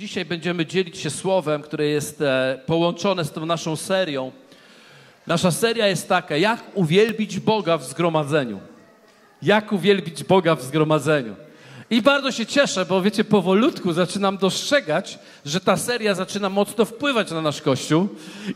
Dzisiaj 0.00 0.24
będziemy 0.24 0.66
dzielić 0.66 0.98
się 0.98 1.10
słowem, 1.10 1.62
które 1.62 1.86
jest 1.86 2.20
e, 2.20 2.60
połączone 2.66 3.24
z 3.24 3.32
tą 3.32 3.46
naszą 3.46 3.76
serią. 3.76 4.32
Nasza 5.26 5.50
seria 5.50 5.86
jest 5.86 6.08
taka: 6.08 6.36
jak 6.36 6.62
uwielbić 6.74 7.40
Boga 7.40 7.78
w 7.78 7.84
zgromadzeniu. 7.84 8.60
Jak 9.42 9.72
uwielbić 9.72 10.24
Boga 10.24 10.54
w 10.54 10.62
zgromadzeniu. 10.62 11.36
I 11.90 12.02
bardzo 12.02 12.32
się 12.32 12.46
cieszę, 12.46 12.86
bo 12.86 13.02
wiecie, 13.02 13.24
powolutku 13.24 13.92
zaczynam 13.92 14.38
dostrzegać, 14.38 15.18
że 15.44 15.60
ta 15.60 15.76
seria 15.76 16.14
zaczyna 16.14 16.48
mocno 16.48 16.84
wpływać 16.84 17.30
na 17.30 17.42
nasz 17.42 17.62
kościół 17.62 18.08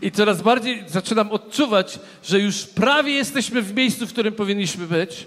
i 0.02 0.12
coraz 0.12 0.42
bardziej 0.42 0.84
zaczynam 0.86 1.32
odczuwać, 1.32 1.98
że 2.22 2.40
już 2.40 2.66
prawie 2.66 3.12
jesteśmy 3.12 3.62
w 3.62 3.74
miejscu, 3.74 4.06
w 4.06 4.12
którym 4.12 4.34
powinniśmy 4.34 4.86
być, 4.86 5.26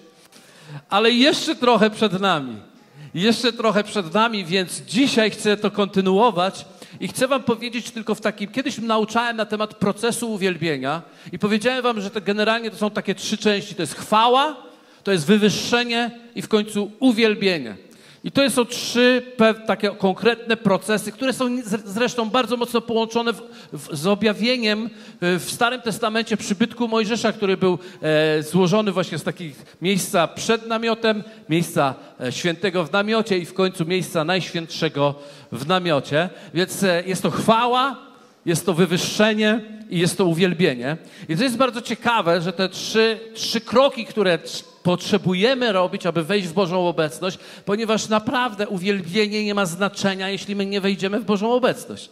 ale 0.90 1.12
jeszcze 1.12 1.56
trochę 1.56 1.90
przed 1.90 2.20
nami. 2.20 2.67
Jeszcze 3.18 3.54
trochę 3.54 3.84
przed 3.84 4.14
nami, 4.14 4.46
więc 4.46 4.82
dzisiaj 4.82 5.32
chcę 5.32 5.58
to 5.58 5.72
kontynuować 5.72 6.66
i 7.00 7.08
chcę 7.08 7.28
Wam 7.28 7.44
powiedzieć 7.44 7.92
tylko 7.92 8.16
w 8.16 8.22
takim. 8.22 8.52
Kiedyś 8.52 8.78
nauczałem 8.78 9.38
na 9.38 9.46
temat 9.46 9.74
procesu 9.74 10.32
uwielbienia 10.32 11.02
i 11.32 11.40
powiedziałem 11.40 11.84
Wam, 11.84 12.02
że 12.02 12.10
to 12.10 12.22
generalnie 12.22 12.72
to 12.72 12.78
są 12.78 12.90
takie 12.90 13.16
trzy 13.16 13.38
części: 13.38 13.76
to 13.76 13.84
jest 13.84 13.96
chwała, 13.96 14.56
to 15.04 15.12
jest 15.12 15.26
wywyższenie 15.26 16.12
i 16.36 16.42
w 16.42 16.48
końcu 16.48 16.92
uwielbienie. 17.00 17.76
I 18.28 18.32
to 18.32 18.50
są 18.50 18.66
trzy 18.66 19.22
takie 19.68 19.90
konkretne 19.90 20.58
procesy, 20.58 21.12
które 21.12 21.34
są 21.34 21.58
zresztą 21.86 22.30
bardzo 22.30 22.58
mocno 22.58 22.82
połączone 22.82 23.34
w, 23.34 23.42
w, 23.74 23.98
z 23.98 24.08
objawieniem 24.08 24.90
e, 25.22 25.40
w 25.40 25.52
Starym 25.52 25.82
Testamencie 25.82 26.38
przybytku 26.38 26.88
Mojżesza, 26.88 27.32
który 27.32 27.58
był 27.58 27.80
e, 28.02 28.44
złożony 28.44 28.92
właśnie 28.92 29.18
z 29.18 29.24
takich 29.24 29.66
miejsca 29.82 30.28
przed 30.28 30.68
namiotem, 30.68 31.24
miejsca 31.50 31.96
e, 32.22 32.32
świętego 32.32 32.84
w 32.84 32.92
namiocie 32.92 33.38
i 33.38 33.46
w 33.46 33.54
końcu 33.54 33.86
miejsca 33.86 34.24
najświętszego 34.24 35.16
w 35.52 35.68
namiocie. 35.68 36.30
Więc 36.54 36.84
e, 36.84 37.04
jest 37.06 37.24
to 37.24 37.32
chwała, 37.32 37.96
jest 38.46 38.66
to 38.66 38.74
wywyższenie 38.74 39.62
i 39.90 40.00
jest 40.00 40.18
to 40.18 40.26
uwielbienie. 40.26 40.98
I 41.30 41.38
to 41.38 41.44
jest 41.44 41.58
bardzo 41.58 41.82
ciekawe, 41.82 42.42
że 42.42 42.54
te 42.54 42.70
trzy, 42.70 43.20
trzy 43.34 43.62
kroki, 43.62 44.06
które 44.06 44.40
potrzebujemy 44.88 45.72
robić, 45.72 46.06
aby 46.06 46.24
wejść 46.24 46.48
w 46.48 46.54
Bożą 46.54 46.88
obecność, 46.88 47.40
ponieważ 47.66 48.10
naprawdę 48.10 48.68
uwielbienie 48.68 49.46
nie 49.46 49.54
ma 49.54 49.66
znaczenia, 49.66 50.30
jeśli 50.30 50.56
my 50.56 50.66
nie 50.66 50.82
wejdziemy 50.82 51.20
w 51.20 51.26
Bożą 51.26 51.54
obecność. 51.54 52.10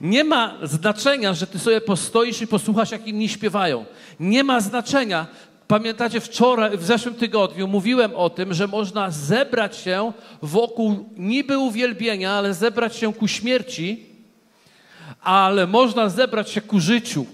Nie 0.00 0.24
ma 0.24 0.58
znaczenia, 0.62 1.34
że 1.34 1.46
ty 1.46 1.58
sobie 1.58 1.80
postoisz 1.80 2.42
i 2.42 2.46
posłuchasz, 2.46 2.90
jak 2.90 3.06
inni 3.06 3.28
śpiewają. 3.28 3.84
Nie 4.20 4.44
ma 4.44 4.60
znaczenia. 4.60 5.26
Pamiętacie, 5.68 6.20
wczoraj, 6.20 6.78
w 6.78 6.84
zeszłym 6.84 7.14
tygodniu 7.14 7.68
mówiłem 7.68 8.14
o 8.14 8.30
tym, 8.30 8.54
że 8.54 8.66
można 8.66 9.10
zebrać 9.10 9.76
się 9.76 10.12
wokół 10.42 11.08
niby 11.16 11.58
uwielbienia, 11.58 12.32
ale 12.32 12.54
zebrać 12.54 12.96
się 12.96 13.14
ku 13.14 13.28
śmierci, 13.28 14.06
ale 15.22 15.66
można 15.66 16.08
zebrać 16.08 16.50
się 16.50 16.60
ku 16.60 16.80
życiu, 16.80 17.26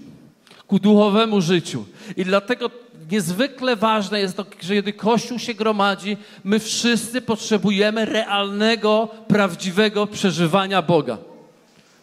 ku 0.67 0.79
duchowemu 0.79 1.41
życiu. 1.41 1.85
I 2.17 2.25
dlatego 2.25 2.83
niezwykle 3.11 3.75
ważne 3.75 4.19
jest 4.19 4.37
to, 4.37 4.45
że 4.61 4.73
kiedy 4.73 4.93
Kościół 4.93 5.39
się 5.39 5.53
gromadzi, 5.53 6.17
my 6.43 6.59
wszyscy 6.59 7.21
potrzebujemy 7.21 8.05
realnego, 8.05 9.09
prawdziwego 9.27 10.07
przeżywania 10.07 10.81
Boga. 10.81 11.17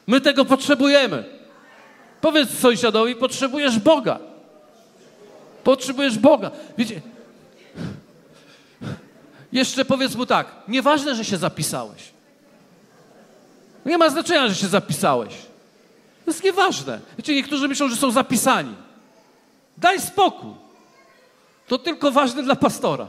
My 0.07 0.21
tego 0.21 0.45
potrzebujemy. 0.45 1.25
Powiedz 2.21 2.59
sąsiadowi, 2.59 3.15
potrzebujesz 3.15 3.79
Boga. 3.79 4.19
Potrzebujesz 5.65 6.19
Boga. 6.19 6.51
Wiecie, 6.79 7.01
jeszcze 9.53 9.85
powiedz 9.85 10.15
mu 10.15 10.27
tak, 10.27 10.47
nieważne, 10.69 11.15
że 11.15 11.25
się 11.25 11.37
zapisałeś. 11.37 12.11
Nie 13.87 13.99
ma 13.99 14.11
znaczenia, 14.11 14.49
że 14.49 14.55
się 14.55 14.67
zapisałeś. 14.67 15.35
To 16.25 16.31
jest 16.31 16.45
nieważne. 16.45 17.01
Wiecie, 17.19 17.35
niektórzy 17.35 17.69
myślą, 17.69 17.89
że 17.89 17.97
są 17.97 18.11
zapisani. 18.11 18.75
Daj 19.79 20.01
spokój. 20.01 20.60
To 21.71 21.79
tylko 21.79 22.11
ważne 22.11 22.43
dla 22.43 22.57
pastora. 22.57 23.07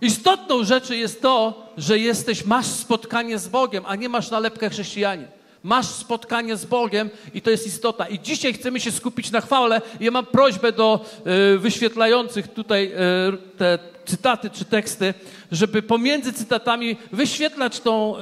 Istotną 0.00 0.64
rzeczą 0.64 0.94
jest 0.94 1.22
to, 1.22 1.66
że 1.76 1.98
jesteś, 1.98 2.44
masz 2.44 2.66
spotkanie 2.66 3.38
z 3.38 3.48
Bogiem, 3.48 3.84
a 3.86 3.96
nie 3.96 4.08
masz 4.08 4.30
nalepkę 4.30 4.70
chrześcijanie. 4.70 5.28
Masz 5.64 5.86
spotkanie 5.86 6.56
z 6.56 6.64
Bogiem 6.64 7.10
i 7.34 7.42
to 7.42 7.50
jest 7.50 7.66
istota. 7.66 8.06
I 8.06 8.20
dzisiaj 8.20 8.52
chcemy 8.52 8.80
się 8.80 8.92
skupić 8.92 9.30
na 9.30 9.40
chwale. 9.40 9.82
Ja 10.00 10.10
mam 10.10 10.26
prośbę 10.26 10.72
do 10.72 11.04
y, 11.54 11.58
wyświetlających 11.58 12.48
tutaj 12.48 12.92
y, 12.92 13.56
te 13.58 13.78
cytaty 14.04 14.50
czy 14.50 14.64
teksty, 14.64 15.14
żeby 15.52 15.82
pomiędzy 15.82 16.32
cytatami 16.32 16.96
wyświetlać 17.12 17.80
tą 17.80 18.18
y, 18.18 18.20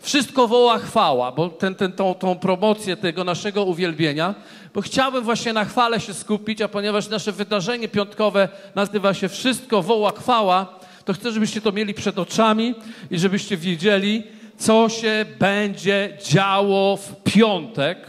wszystko 0.00 0.48
woła 0.48 0.78
chwała, 0.78 1.32
bo 1.32 1.48
ten, 1.48 1.74
ten, 1.74 1.92
tą, 1.92 2.14
tą 2.14 2.38
promocję 2.38 2.96
tego 2.96 3.24
naszego 3.24 3.64
uwielbienia, 3.64 4.34
bo 4.74 4.80
chciałbym 4.80 5.24
właśnie 5.24 5.52
na 5.52 5.64
chwale 5.64 6.00
się 6.00 6.14
skupić, 6.14 6.62
a 6.62 6.68
ponieważ 6.68 7.08
nasze 7.08 7.32
wydarzenie 7.32 7.88
piątkowe 7.88 8.48
nazywa 8.74 9.14
się 9.14 9.28
Wszystko 9.28 9.82
woła 9.82 10.12
chwała, 10.12 10.78
to 11.04 11.12
chcę, 11.12 11.32
żebyście 11.32 11.60
to 11.60 11.72
mieli 11.72 11.94
przed 11.94 12.18
oczami 12.18 12.74
i 13.10 13.18
żebyście 13.18 13.56
wiedzieli, 13.56 14.37
co 14.58 14.88
się 14.88 15.26
będzie 15.38 16.18
działo 16.24 16.96
w 16.96 17.22
piątek, 17.22 18.06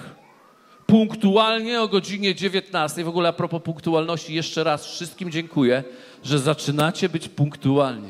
punktualnie 0.85 1.81
o 1.81 1.87
godzinie 1.87 2.35
19. 2.35 3.03
W 3.03 3.07
ogóle 3.07 3.29
a 3.29 3.33
propos 3.33 3.61
punktualności, 3.61 4.33
jeszcze 4.33 4.63
raz 4.63 4.85
wszystkim 4.85 5.31
dziękuję, 5.31 5.83
że 6.23 6.39
zaczynacie 6.39 7.09
być 7.09 7.29
punktualni. 7.29 8.09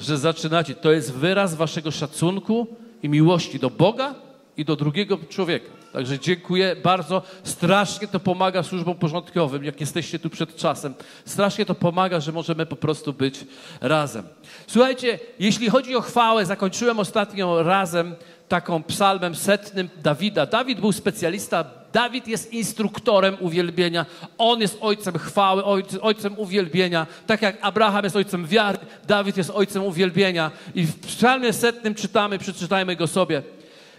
Że 0.00 0.18
zaczynacie. 0.18 0.74
To 0.74 0.92
jest 0.92 1.12
wyraz 1.12 1.54
waszego 1.54 1.90
szacunku 1.90 2.66
i 3.02 3.08
miłości 3.08 3.58
do 3.58 3.70
Boga 3.70 4.14
i 4.56 4.64
do 4.64 4.76
drugiego 4.76 5.18
człowieka. 5.28 5.77
Także 5.92 6.18
dziękuję 6.18 6.76
bardzo. 6.82 7.22
Strasznie 7.42 8.08
to 8.08 8.20
pomaga 8.20 8.62
służbom 8.62 8.94
porządkowym, 8.94 9.64
jak 9.64 9.80
jesteście 9.80 10.18
tu 10.18 10.30
przed 10.30 10.56
czasem. 10.56 10.94
Strasznie 11.24 11.66
to 11.66 11.74
pomaga, 11.74 12.20
że 12.20 12.32
możemy 12.32 12.66
po 12.66 12.76
prostu 12.76 13.12
być 13.12 13.44
razem. 13.80 14.24
Słuchajcie, 14.66 15.18
jeśli 15.38 15.70
chodzi 15.70 15.96
o 15.96 16.00
chwałę, 16.00 16.46
zakończyłem 16.46 16.98
ostatnio 16.98 17.62
razem 17.62 18.14
taką 18.48 18.82
psalmem 18.82 19.34
setnym 19.34 19.88
Dawida. 20.02 20.46
Dawid 20.46 20.80
był 20.80 20.92
specjalista, 20.92 21.64
Dawid 21.92 22.28
jest 22.28 22.52
instruktorem 22.52 23.36
uwielbienia. 23.40 24.06
On 24.38 24.60
jest 24.60 24.78
ojcem 24.80 25.18
chwały, 25.18 25.64
ojcem 26.00 26.38
uwielbienia. 26.38 27.06
Tak 27.26 27.42
jak 27.42 27.56
Abraham 27.60 28.04
jest 28.04 28.16
ojcem 28.16 28.46
wiary, 28.46 28.78
Dawid 29.06 29.36
jest 29.36 29.50
ojcem 29.50 29.84
uwielbienia. 29.84 30.50
I 30.74 30.86
w 30.86 31.00
psalmie 31.00 31.52
setnym 31.52 31.94
czytamy, 31.94 32.38
przeczytajmy 32.38 32.96
go 32.96 33.06
sobie. 33.06 33.42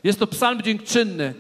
Jest 0.04 0.20
to 0.20 0.28
psalm 0.28 0.62
dziękczynny. 0.62 1.34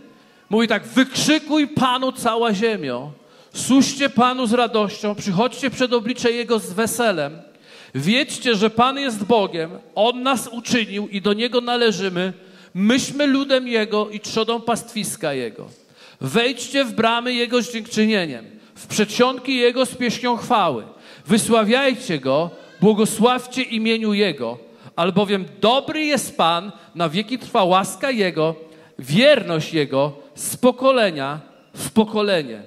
Mówi 0.49 0.67
tak, 0.67 0.87
wykrzykuj 0.87 1.67
Panu 1.67 2.11
cała 2.11 2.53
ziemio, 2.53 3.11
służcie 3.53 4.09
Panu 4.09 4.47
z 4.47 4.53
radością, 4.53 5.15
przychodźcie 5.15 5.69
przed 5.69 5.93
oblicze 5.93 6.31
Jego 6.31 6.59
z 6.59 6.73
weselem. 6.73 7.41
Wiedźcie, 7.95 8.55
że 8.55 8.69
Pan 8.69 8.99
jest 8.99 9.23
Bogiem, 9.23 9.69
On 9.95 10.23
nas 10.23 10.47
uczynił 10.47 11.07
i 11.07 11.21
do 11.21 11.33
Niego 11.33 11.61
należymy. 11.61 12.33
Myśmy 12.73 13.27
ludem 13.27 13.67
Jego 13.67 14.09
i 14.09 14.19
trzodą 14.19 14.61
pastwiska 14.61 15.33
Jego. 15.33 15.67
Wejdźcie 16.21 16.85
w 16.85 16.93
bramy 16.93 17.33
Jego 17.33 17.61
z 17.61 17.73
dziękczynieniem, 17.73 18.45
w 18.75 18.88
przedsionki 18.88 19.55
Jego 19.55 19.85
z 19.85 19.95
pieśnią 19.95 20.38
chwały. 20.38 20.83
Wysławiajcie 21.27 22.19
Go, 22.19 22.49
błogosławcie 22.81 23.61
imieniu 23.61 24.13
Jego, 24.13 24.57
albowiem 24.95 25.45
dobry 25.61 26.05
jest 26.05 26.38
Pan, 26.38 26.71
na 26.95 27.09
wieki 27.09 27.39
trwa 27.39 27.63
łaska 27.63 28.11
Jego, 28.11 28.55
wierność 28.99 29.73
Jego 29.73 30.28
z 30.39 30.57
pokolenia 30.57 31.39
w 31.73 31.91
pokolenie. 31.91 32.61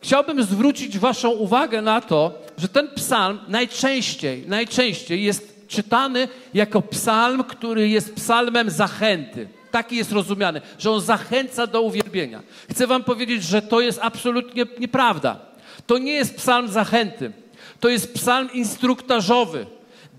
Chciałbym 0.00 0.42
zwrócić 0.42 0.98
Waszą 0.98 1.30
uwagę 1.30 1.82
na 1.82 2.00
to, 2.00 2.38
że 2.58 2.68
ten 2.68 2.88
psalm 2.88 3.38
najczęściej, 3.48 4.44
najczęściej 4.48 5.22
jest 5.22 5.68
czytany 5.68 6.28
jako 6.54 6.82
psalm, 6.82 7.44
który 7.44 7.88
jest 7.88 8.14
psalmem 8.14 8.70
zachęty. 8.70 9.48
Taki 9.70 9.96
jest 9.96 10.12
rozumiany, 10.12 10.60
że 10.78 10.90
on 10.90 11.00
zachęca 11.00 11.66
do 11.66 11.82
uwielbienia. 11.82 12.42
Chcę 12.70 12.86
Wam 12.86 13.04
powiedzieć, 13.04 13.42
że 13.42 13.62
to 13.62 13.80
jest 13.80 13.98
absolutnie 14.02 14.66
nieprawda. 14.78 15.40
To 15.86 15.98
nie 15.98 16.12
jest 16.12 16.36
psalm 16.36 16.68
zachęty, 16.68 17.32
to 17.80 17.88
jest 17.88 18.14
psalm 18.14 18.52
instruktażowy. 18.52 19.66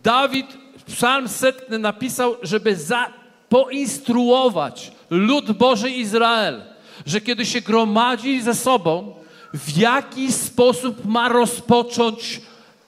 Dawid 0.04 0.48
psalm 0.86 1.28
setny 1.28 1.80
napisał, 1.80 2.36
żeby 2.42 2.76
za, 2.76 3.14
poinstruować 3.50 4.92
lud 5.10 5.52
Boży 5.52 5.90
Izrael, 5.90 6.75
że 7.06 7.22
kiedy 7.22 7.46
się 7.46 7.62
gromadzi 7.62 8.42
ze 8.42 8.56
sobą, 8.56 9.16
w 9.54 9.78
jaki 9.78 10.32
sposób 10.32 11.06
ma 11.06 11.30
rozpocząć 11.30 12.42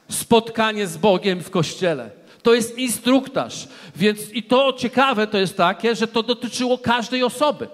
spotkanie 0.09 0.87
z 0.87 0.97
Bogiem 0.97 1.43
w 1.43 1.49
kościele. 1.49 2.09
To 2.43 2.53
jest 2.53 2.77
instruktaż. 2.77 3.67
Więc 3.95 4.31
i 4.33 4.43
to 4.43 4.73
ciekawe 4.73 5.27
to 5.27 5.37
jest 5.37 5.57
takie, 5.57 5.95
że 5.95 6.07
to 6.07 6.23
dotyczyło 6.23 6.77
każdej 6.77 7.23
osoby. 7.23 7.67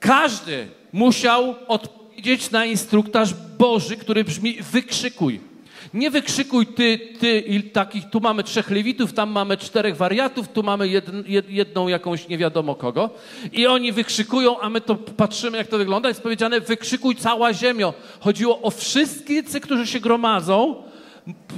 Każdy 0.00 0.68
musiał 0.92 1.54
odpowiedzieć 1.68 2.50
na 2.50 2.64
instruktaż 2.64 3.34
Boży, 3.58 3.96
który 3.96 4.24
brzmi 4.24 4.62
wykrzykuj. 4.62 5.49
Nie 5.94 6.10
wykrzykuj 6.10 6.66
ty, 6.66 6.98
ty 7.20 7.38
i 7.38 7.62
takich, 7.62 8.10
tu 8.10 8.20
mamy 8.20 8.44
trzech 8.44 8.70
lewitów, 8.70 9.12
tam 9.12 9.30
mamy 9.30 9.56
czterech 9.56 9.96
wariatów, 9.96 10.48
tu 10.48 10.62
mamy 10.62 10.88
jed, 10.88 11.28
jed, 11.28 11.50
jedną 11.50 11.88
jakąś 11.88 12.28
nie 12.28 12.38
wiadomo 12.38 12.74
kogo. 12.74 13.10
I 13.52 13.66
oni 13.66 13.92
wykrzykują, 13.92 14.60
a 14.60 14.70
my 14.70 14.80
to 14.80 14.94
patrzymy, 14.94 15.58
jak 15.58 15.66
to 15.66 15.78
wygląda. 15.78 16.08
Jest 16.08 16.22
powiedziane, 16.22 16.60
wykrzykuj 16.60 17.16
cała 17.16 17.52
ziemio. 17.52 17.94
Chodziło 18.20 18.62
o 18.62 18.70
wszystkich, 18.70 19.44
którzy 19.62 19.86
się 19.86 20.00
gromadzą, 20.00 20.82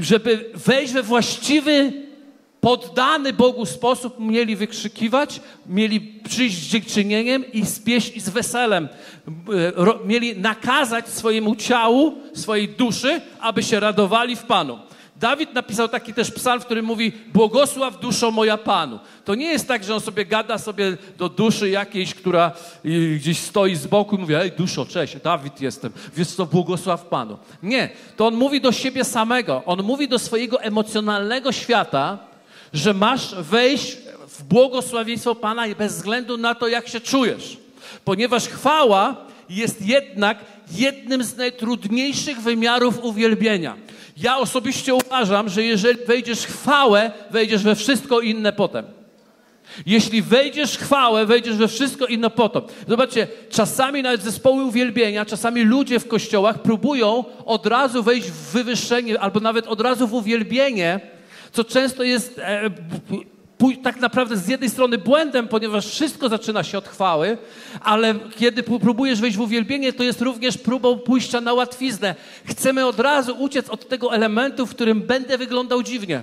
żeby 0.01 0.51
wejść 0.55 0.93
we 0.93 1.03
właściwy 1.03 1.93
poddany 2.63 3.33
Bogu 3.33 3.67
sposób 3.67 4.21
mieli 4.21 4.57
wykrzykiwać, 4.57 5.41
mieli 5.67 6.01
przyjść 6.01 6.57
z 6.57 6.69
dziękczynieniem 6.69 7.53
i 7.53 7.67
z 7.67 7.89
i 7.89 8.21
z 8.21 8.29
weselem. 8.29 8.89
Mieli 10.05 10.37
nakazać 10.37 11.09
swojemu 11.09 11.57
ciału, 11.57 12.15
swojej 12.35 12.69
duszy, 12.69 13.21
aby 13.41 13.63
się 13.63 13.81
radowali 13.81 14.37
w 14.37 14.43
Panu. 14.43 14.79
Dawid 15.17 15.55
napisał 15.55 15.89
taki 15.89 16.15
też 16.15 16.31
psalm, 16.31 16.61
w 16.61 16.65
którym 16.65 16.85
mówi 16.85 17.13
błogosław 17.35 18.01
duszo 18.01 18.31
moja 18.31 18.59
Panu. 18.59 18.99
To 19.25 19.35
nie 19.35 19.47
jest 19.47 19.69
tak, 19.69 19.85
że 19.85 19.95
on 19.95 20.01
sobie 20.01 20.27
gada 20.27 20.59
sobie 20.59 20.97
do 21.19 21.29
duszy 21.29 21.71
jakiejś, 21.71 22.15
która 22.15 22.53
gdzieś 23.17 23.39
stoi 23.39 23.75
z 23.75 23.87
boku 23.87 24.17
i 24.17 24.19
mówi, 24.19 24.35
ej 24.35 24.53
duszo, 24.53 24.87
cześć, 24.87 25.17
Dawid 25.25 25.61
jestem, 25.61 25.93
wiesz 26.17 26.29
co, 26.29 26.47
błogosław 26.47 27.07
Panu. 27.07 27.39
Nie, 27.63 27.89
to 28.17 28.27
on 28.27 28.35
mówi 28.35 28.61
do 28.61 28.73
siebie 28.73 29.05
samego. 29.05 29.63
On 29.67 29.83
mówi 29.83 30.09
do 30.09 30.19
swojego 30.19 30.63
emocjonalnego 30.63 31.53
świata, 31.53 32.32
że 32.73 32.95
masz 32.95 33.35
wejść 33.35 33.97
w 34.29 34.43
błogosławieństwo 34.43 35.35
Pana 35.35 35.75
bez 35.79 35.95
względu 35.95 36.37
na 36.37 36.55
to, 36.55 36.69
jak 36.69 36.89
się 36.89 37.01
czujesz. 37.01 37.57
Ponieważ 38.05 38.49
chwała 38.49 39.17
jest 39.51 39.87
jednak 39.87 40.39
jednym 40.73 41.25
z 41.25 41.37
najtrudniejszych 41.37 42.41
wymiarów 42.41 43.05
uwielbienia. 43.05 43.77
Ja 44.17 44.39
osobiście 44.39 44.95
uważam, 44.95 45.49
że 45.49 45.63
jeżeli 45.63 46.05
wejdziesz 46.05 46.47
chwałę, 46.47 47.11
wejdziesz 47.31 47.63
we 47.63 47.75
wszystko 47.75 48.21
inne 48.21 48.53
potem. 48.53 48.85
Jeśli 49.87 50.23
wejdziesz 50.23 50.79
chwałę, 50.79 51.27
wejdziesz 51.27 51.57
we 51.57 51.69
wszystko 51.69 52.07
inne 52.07 52.31
potem. 52.31 52.63
Zobaczcie, 52.89 53.29
czasami 53.51 54.03
nawet 54.03 54.23
zespoły 54.23 54.65
uwielbienia, 54.65 55.25
czasami 55.25 55.63
ludzie 55.63 56.01
w 56.01 56.09
kościołach 56.09 56.63
próbują 56.63 57.25
od 57.45 57.67
razu 57.67 58.03
wejść 58.03 58.29
w 58.29 58.53
wywyższenie 58.53 59.21
albo 59.21 59.41
nawet 59.41 59.67
od 59.67 59.81
razu 59.81 60.07
w 60.09 60.15
uwielbienie, 60.15 61.01
co 61.53 61.65
często 61.65 62.03
jest 62.03 62.39
e, 62.39 62.71
tak 63.83 64.01
naprawdę 64.01 64.37
z 64.37 64.49
jednej 64.49 64.71
strony 64.71 64.99
błędem, 64.99 65.49
ponieważ 65.49 65.87
wszystko 65.87 66.29
zaczyna 66.29 66.63
się 66.63 66.79
od 66.79 66.89
chwały, 66.89 67.39
ale 67.81 68.15
kiedy 68.39 68.63
próbujesz 68.63 69.21
wejść 69.21 69.37
w 69.37 69.41
uwielbienie, 69.41 69.93
to 69.93 70.03
jest 70.03 70.21
również 70.21 70.59
próbą 70.59 70.99
pójścia 70.99 71.41
na 71.41 71.53
łatwiznę. 71.53 72.15
Chcemy 72.45 72.87
od 72.87 73.01
razu 73.01 73.37
uciec 73.39 73.71
od 73.71 73.89
tego 73.89 74.15
elementu, 74.15 74.67
w 74.67 74.71
którym 74.71 75.03
będę 75.03 75.39
wyglądał 75.39 75.83
dziwnie. 75.83 76.23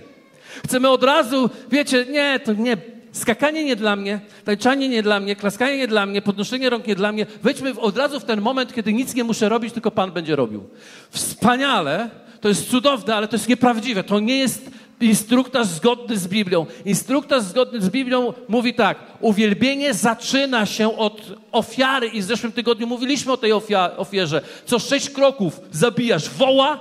Chcemy 0.65 0.89
od 0.89 1.03
razu, 1.03 1.49
wiecie, 1.71 2.05
nie, 2.09 2.39
to 2.39 2.53
nie, 2.53 2.77
skakanie 3.11 3.65
nie 3.65 3.75
dla 3.75 3.95
mnie, 3.95 4.19
tańczanie 4.45 4.89
nie 4.89 5.03
dla 5.03 5.19
mnie, 5.19 5.35
klaskanie 5.35 5.77
nie 5.77 5.87
dla 5.87 6.05
mnie, 6.05 6.21
podnoszenie 6.21 6.69
rąk 6.69 6.87
nie 6.87 6.95
dla 6.95 7.11
mnie. 7.11 7.25
Wejdźmy 7.43 7.79
od 7.79 7.97
razu 7.97 8.19
w 8.19 8.25
ten 8.25 8.41
moment, 8.41 8.73
kiedy 8.73 8.93
nic 8.93 9.15
nie 9.15 9.23
muszę 9.23 9.49
robić, 9.49 9.73
tylko 9.73 9.91
Pan 9.91 10.11
będzie 10.11 10.35
robił. 10.35 10.63
Wspaniale, 11.09 12.09
to 12.41 12.49
jest 12.49 12.69
cudowne, 12.69 13.15
ale 13.15 13.27
to 13.27 13.35
jest 13.35 13.49
nieprawdziwe. 13.49 14.03
To 14.03 14.19
nie 14.19 14.37
jest 14.37 14.71
instruktaż 15.01 15.67
zgodny 15.67 16.17
z 16.17 16.27
Biblią. 16.27 16.65
Instruktaż 16.85 17.43
zgodny 17.43 17.81
z 17.81 17.89
Biblią 17.89 18.33
mówi 18.47 18.73
tak: 18.73 18.97
uwielbienie 19.19 19.93
zaczyna 19.93 20.65
się 20.65 20.97
od 20.97 21.21
ofiary, 21.51 22.07
i 22.07 22.21
w 22.21 22.23
zeszłym 22.23 22.51
tygodniu 22.51 22.87
mówiliśmy 22.87 23.31
o 23.31 23.37
tej 23.37 23.51
ofierze. 23.97 24.41
Co 24.65 24.79
sześć 24.79 25.09
kroków. 25.09 25.61
Zabijasz 25.71 26.29
woła 26.29 26.79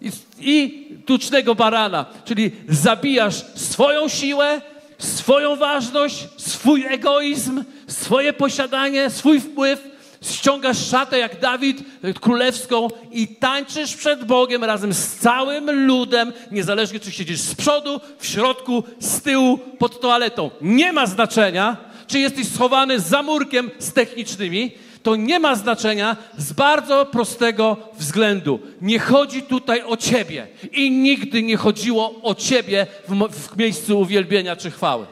i, 0.00 0.10
i 0.40 0.86
tucznego 1.06 1.54
barana, 1.54 2.06
czyli 2.24 2.50
zabijasz 2.68 3.44
swoją 3.54 4.08
siłę, 4.08 4.60
swoją 4.98 5.56
ważność, 5.56 6.28
swój 6.36 6.84
egoizm, 6.88 7.64
swoje 7.86 8.32
posiadanie, 8.32 9.10
swój 9.10 9.40
wpływ 9.40 9.95
ściągasz 10.30 10.86
szatę 10.86 11.18
jak 11.18 11.40
Dawid 11.40 11.78
królewską 12.20 12.88
i 13.10 13.28
tańczysz 13.28 13.96
przed 13.96 14.24
Bogiem 14.24 14.64
razem 14.64 14.92
z 14.94 15.14
całym 15.14 15.86
ludem, 15.86 16.32
niezależnie 16.50 17.00
czy 17.00 17.12
siedzisz 17.12 17.40
z 17.40 17.54
przodu, 17.54 18.00
w 18.18 18.26
środku, 18.26 18.84
z 19.00 19.22
tyłu, 19.22 19.58
pod 19.58 20.00
toaletą. 20.00 20.50
Nie 20.60 20.92
ma 20.92 21.06
znaczenia, 21.06 21.76
czy 22.06 22.18
jesteś 22.18 22.48
schowany 22.48 23.00
za 23.00 23.22
murkiem 23.22 23.70
z 23.78 23.92
technicznymi, 23.92 24.72
to 25.02 25.16
nie 25.16 25.38
ma 25.38 25.54
znaczenia 25.54 26.16
z 26.38 26.52
bardzo 26.52 27.06
prostego 27.06 27.76
względu. 27.98 28.60
Nie 28.80 28.98
chodzi 28.98 29.42
tutaj 29.42 29.82
o 29.82 29.96
ciebie 29.96 30.46
i 30.72 30.90
nigdy 30.90 31.42
nie 31.42 31.56
chodziło 31.56 32.22
o 32.22 32.34
ciebie 32.34 32.86
w, 33.08 33.28
w 33.28 33.56
miejscu 33.56 34.00
uwielbienia 34.00 34.56
czy 34.56 34.70
chwały. 34.70 35.06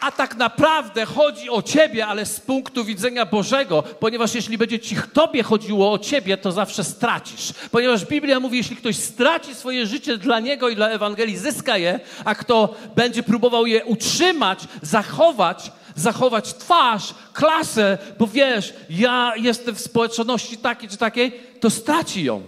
A 0.00 0.12
tak 0.12 0.36
naprawdę 0.36 1.04
chodzi 1.04 1.50
o 1.50 1.62
ciebie, 1.62 2.06
ale 2.06 2.26
z 2.26 2.40
punktu 2.40 2.84
widzenia 2.84 3.26
Bożego, 3.26 3.82
ponieważ 3.82 4.34
jeśli 4.34 4.58
będzie 4.58 4.78
ci 4.78 4.96
tobie 5.12 5.42
chodziło 5.42 5.92
o 5.92 5.98
ciebie, 5.98 6.36
to 6.36 6.52
zawsze 6.52 6.84
stracisz. 6.84 7.52
Ponieważ 7.70 8.04
Biblia 8.06 8.40
mówi, 8.40 8.56
jeśli 8.56 8.76
ktoś 8.76 8.96
straci 8.96 9.54
swoje 9.54 9.86
życie 9.86 10.18
dla 10.18 10.40
niego 10.40 10.68
i 10.68 10.76
dla 10.76 10.88
Ewangelii, 10.88 11.36
zyska 11.36 11.76
je, 11.76 12.00
a 12.24 12.34
kto 12.34 12.74
będzie 12.96 13.22
próbował 13.22 13.66
je 13.66 13.84
utrzymać, 13.84 14.60
zachować, 14.82 15.72
zachować 15.96 16.54
twarz, 16.54 17.14
klasę, 17.32 17.98
bo 18.18 18.26
wiesz, 18.26 18.74
ja 18.90 19.32
jestem 19.36 19.74
w 19.74 19.80
społeczności 19.80 20.56
takiej 20.56 20.88
czy 20.88 20.96
takiej, 20.96 21.32
to 21.60 21.70
straci 21.70 22.24
ją. 22.24 22.42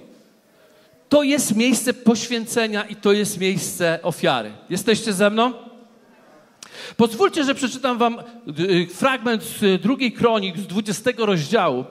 To 1.08 1.22
jest 1.22 1.56
miejsce 1.56 1.94
poświęcenia 1.94 2.84
i 2.84 2.96
to 2.96 3.12
jest 3.12 3.38
miejsce 3.38 3.98
ofiary. 4.02 4.52
Jesteście 4.70 5.12
ze 5.12 5.30
mną? 5.30 5.69
Pozwólcie, 6.96 7.44
że 7.44 7.54
przeczytam 7.54 7.98
wam 7.98 8.18
y, 8.58 8.86
fragment 8.94 9.42
z 9.42 9.82
drugiej 9.82 10.12
kronik, 10.12 10.58
z 10.58 10.66
20 10.66 11.10
rozdziału. 11.18 11.84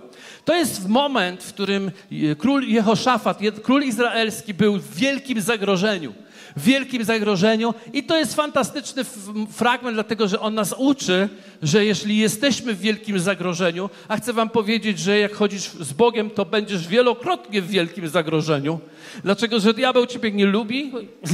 To 0.45 0.55
jest 0.55 0.89
moment, 0.89 1.43
w 1.43 1.53
którym 1.53 1.91
y, 2.11 2.35
król 2.39 2.63
Jehoszafat, 2.63 3.39
król 3.63 3.83
izraelski 3.83 4.53
był 4.53 4.77
w 4.77 4.95
wielkim 4.95 5.41
zagrożeniu 5.41 6.13
w 6.57 6.63
wielkim 6.63 7.03
zagrożeniu. 7.03 7.73
I 7.93 8.03
to 8.03 8.17
jest 8.17 8.35
fantastyczny 8.35 9.03
fragment, 9.51 9.95
dlatego 9.95 10.27
że 10.27 10.39
on 10.39 10.53
nas 10.53 10.75
uczy, 10.77 11.29
że 11.61 11.85
jeśli 11.85 12.17
jesteśmy 12.17 12.73
w 12.73 12.79
wielkim 12.79 13.19
zagrożeniu, 13.19 13.89
a 14.07 14.17
chcę 14.17 14.33
Wam 14.33 14.49
powiedzieć, 14.49 14.99
że 14.99 15.19
jak 15.19 15.33
chodzisz 15.33 15.61
z 15.61 15.93
Bogiem, 15.93 16.29
to 16.29 16.45
będziesz 16.45 16.87
wielokrotnie 16.87 17.61
w 17.61 17.67
wielkim 17.67 18.07
zagrożeniu. 18.07 18.79
Dlaczego? 19.23 19.59
Że 19.59 19.73
diabeł 19.73 20.05
Ciebie 20.05 20.31
nie 20.31 20.45
lubi, 20.45 20.91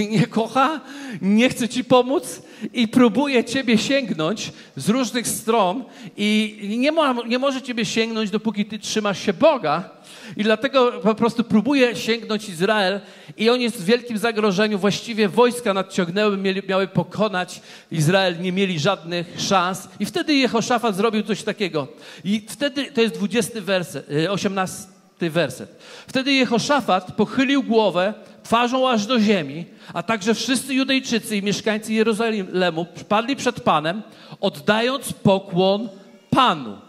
nie 0.09 0.27
kocha, 0.27 0.81
nie 1.21 1.49
chce 1.49 1.69
Ci 1.69 1.83
pomóc 1.83 2.41
i 2.73 2.87
próbuje 2.87 3.43
Ciebie 3.43 3.77
sięgnąć 3.77 4.51
z 4.75 4.89
różnych 4.89 5.27
stron 5.27 5.83
i 6.17 6.57
nie, 6.79 6.91
ma, 6.91 7.15
nie 7.27 7.39
może 7.39 7.61
Ciebie 7.61 7.85
sięgnąć, 7.85 8.29
dopóki 8.29 8.65
Ty 8.65 8.79
trzymasz 8.79 9.19
się 9.19 9.33
Boga. 9.33 9.89
I 10.37 10.43
dlatego 10.43 10.91
po 10.91 11.15
prostu 11.15 11.43
próbuje 11.43 11.95
sięgnąć 11.95 12.49
Izrael 12.49 12.99
i 13.37 13.49
on 13.49 13.61
jest 13.61 13.77
w 13.81 13.85
wielkim 13.85 14.17
zagrożeniu. 14.17 14.79
Właściwie 14.79 15.29
wojska 15.29 15.73
nadciągnęły, 15.73 16.37
mieli, 16.37 16.61
miały 16.67 16.87
pokonać 16.87 17.61
Izrael, 17.91 18.41
nie 18.41 18.51
mieli 18.51 18.79
żadnych 18.79 19.41
szans. 19.41 19.89
I 19.99 20.05
wtedy 20.05 20.33
Jehoszafat 20.33 20.95
zrobił 20.95 21.23
coś 21.23 21.43
takiego. 21.43 21.87
I 22.23 22.45
wtedy, 22.49 22.91
to 22.91 23.01
jest 23.01 23.15
20 23.15 23.61
werset, 23.61 24.07
18 24.29 24.87
werset. 25.21 25.79
Wtedy 26.07 26.33
Jehoszafat 26.33 27.11
pochylił 27.11 27.63
głowę 27.63 28.13
twarzą 28.43 28.89
aż 28.89 29.05
do 29.05 29.19
ziemi, 29.19 29.65
a 29.93 30.03
także 30.03 30.33
wszyscy 30.33 30.73
Judejczycy 30.73 31.37
i 31.37 31.43
mieszkańcy 31.43 31.93
Jerozolimu 31.93 32.85
padli 33.09 33.35
przed 33.35 33.61
Panem, 33.61 34.01
oddając 34.41 35.13
pokłon 35.13 35.89
Panu. 36.29 36.84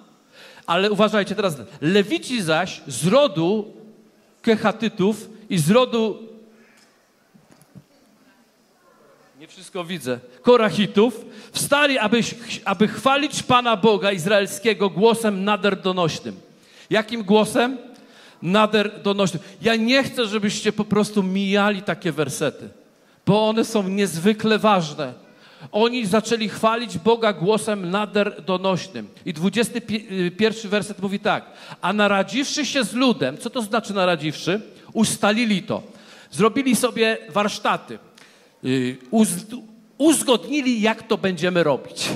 Ale 0.66 0.90
uważajcie 0.90 1.34
teraz, 1.34 1.56
lewici 1.80 2.42
zaś 2.42 2.80
z 2.86 3.06
rodu 3.06 3.74
Kechatytów 4.42 5.30
i 5.50 5.58
z 5.58 5.70
rodu 5.70 6.26
nie 9.40 9.48
wszystko 9.48 9.84
widzę, 9.84 10.18
Korachitów, 10.42 11.26
wstali, 11.52 11.98
aby, 11.98 12.20
aby 12.64 12.88
chwalić 12.88 13.42
Pana 13.42 13.76
Boga 13.76 14.12
Izraelskiego 14.12 14.90
głosem 14.90 15.44
nader 15.44 15.80
donośnym. 15.80 16.36
Jakim 16.90 17.22
głosem? 17.22 17.78
Nader 18.42 19.02
donośnym. 19.02 19.42
Ja 19.62 19.76
nie 19.76 20.04
chcę, 20.04 20.26
żebyście 20.26 20.72
po 20.72 20.84
prostu 20.84 21.22
mijali 21.22 21.82
takie 21.82 22.12
wersety, 22.12 22.68
bo 23.26 23.48
one 23.48 23.64
są 23.64 23.88
niezwykle 23.88 24.58
ważne. 24.58 25.25
Oni 25.72 26.06
zaczęli 26.06 26.48
chwalić 26.48 26.98
Boga 26.98 27.32
głosem 27.32 27.90
nader 27.90 28.42
donośnym. 28.44 29.08
I 29.24 29.32
21 29.32 30.70
werset 30.70 31.02
mówi 31.02 31.20
tak. 31.20 31.44
A 31.80 31.92
naradziwszy 31.92 32.66
się 32.66 32.84
z 32.84 32.92
ludem, 32.92 33.38
co 33.38 33.50
to 33.50 33.62
znaczy 33.62 33.94
naradziwszy? 33.94 34.60
Ustalili 34.92 35.62
to. 35.62 35.82
Zrobili 36.30 36.76
sobie 36.76 37.18
warsztaty. 37.28 37.98
Y, 38.64 38.96
uzgodnili, 39.98 40.80
jak 40.80 41.02
to 41.02 41.18
będziemy 41.18 41.62
robić. 41.62 42.08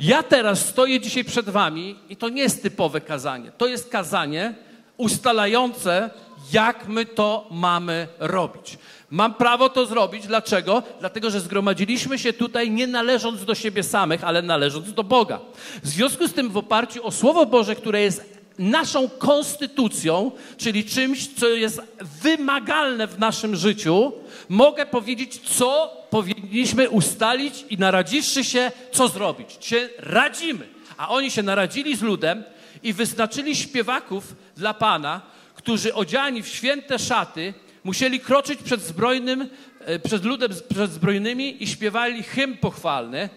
Ja 0.00 0.22
teraz 0.22 0.66
stoję 0.66 1.00
dzisiaj 1.00 1.24
przed 1.24 1.48
wami 1.48 1.96
i 2.08 2.16
to 2.16 2.28
nie 2.28 2.42
jest 2.42 2.62
typowe 2.62 3.00
kazanie. 3.00 3.52
To 3.58 3.66
jest 3.66 3.88
kazanie 3.90 4.54
ustalające, 4.96 6.10
jak 6.52 6.88
my 6.88 7.06
to 7.06 7.48
mamy 7.50 8.08
robić. 8.18 8.78
Mam 9.10 9.34
prawo 9.34 9.68
to 9.68 9.86
zrobić. 9.86 10.26
Dlaczego? 10.26 10.82
Dlatego, 11.00 11.30
że 11.30 11.40
zgromadziliśmy 11.40 12.18
się 12.18 12.32
tutaj 12.32 12.70
nie 12.70 12.86
należąc 12.86 13.44
do 13.44 13.54
siebie 13.54 13.82
samych, 13.82 14.24
ale 14.24 14.42
należąc 14.42 14.92
do 14.92 15.04
Boga. 15.04 15.40
W 15.82 15.88
związku 15.88 16.28
z 16.28 16.32
tym, 16.32 16.50
w 16.50 16.56
oparciu 16.56 17.06
o 17.06 17.10
Słowo 17.10 17.46
Boże, 17.46 17.76
które 17.76 18.02
jest 18.02 18.38
naszą 18.58 19.08
konstytucją, 19.08 20.30
czyli 20.56 20.84
czymś, 20.84 21.26
co 21.26 21.48
jest 21.48 21.80
wymagalne 22.22 23.06
w 23.06 23.18
naszym 23.18 23.56
życiu, 23.56 24.12
mogę 24.48 24.86
powiedzieć, 24.86 25.40
co 25.56 25.96
powinniśmy 26.10 26.90
ustalić 26.90 27.64
i 27.70 27.78
naradziwszy 27.78 28.44
się, 28.44 28.72
co 28.92 29.08
zrobić. 29.08 29.56
Się 29.60 29.88
radzimy. 29.98 30.68
A 30.96 31.08
oni 31.08 31.30
się 31.30 31.42
naradzili 31.42 31.96
z 31.96 32.02
ludem 32.02 32.44
i 32.82 32.92
wyznaczyli 32.92 33.56
śpiewaków 33.56 34.36
dla 34.56 34.74
Pana, 34.74 35.20
którzy 35.54 35.94
odziani 35.94 36.42
w 36.42 36.48
święte 36.48 36.98
szaty 36.98 37.54
musieli 37.88 38.20
kroczyć 38.20 38.62
przed 38.62 38.80
zbrojnym, 38.80 39.48
e, 39.80 39.98
przed 39.98 40.24
ludem, 40.24 40.50
przed 40.68 40.92
zbrojnymi 40.92 41.62
i 41.62 41.66
śpiewali 41.66 42.22
hymn 42.22 42.56
pochwalny, 42.56 43.28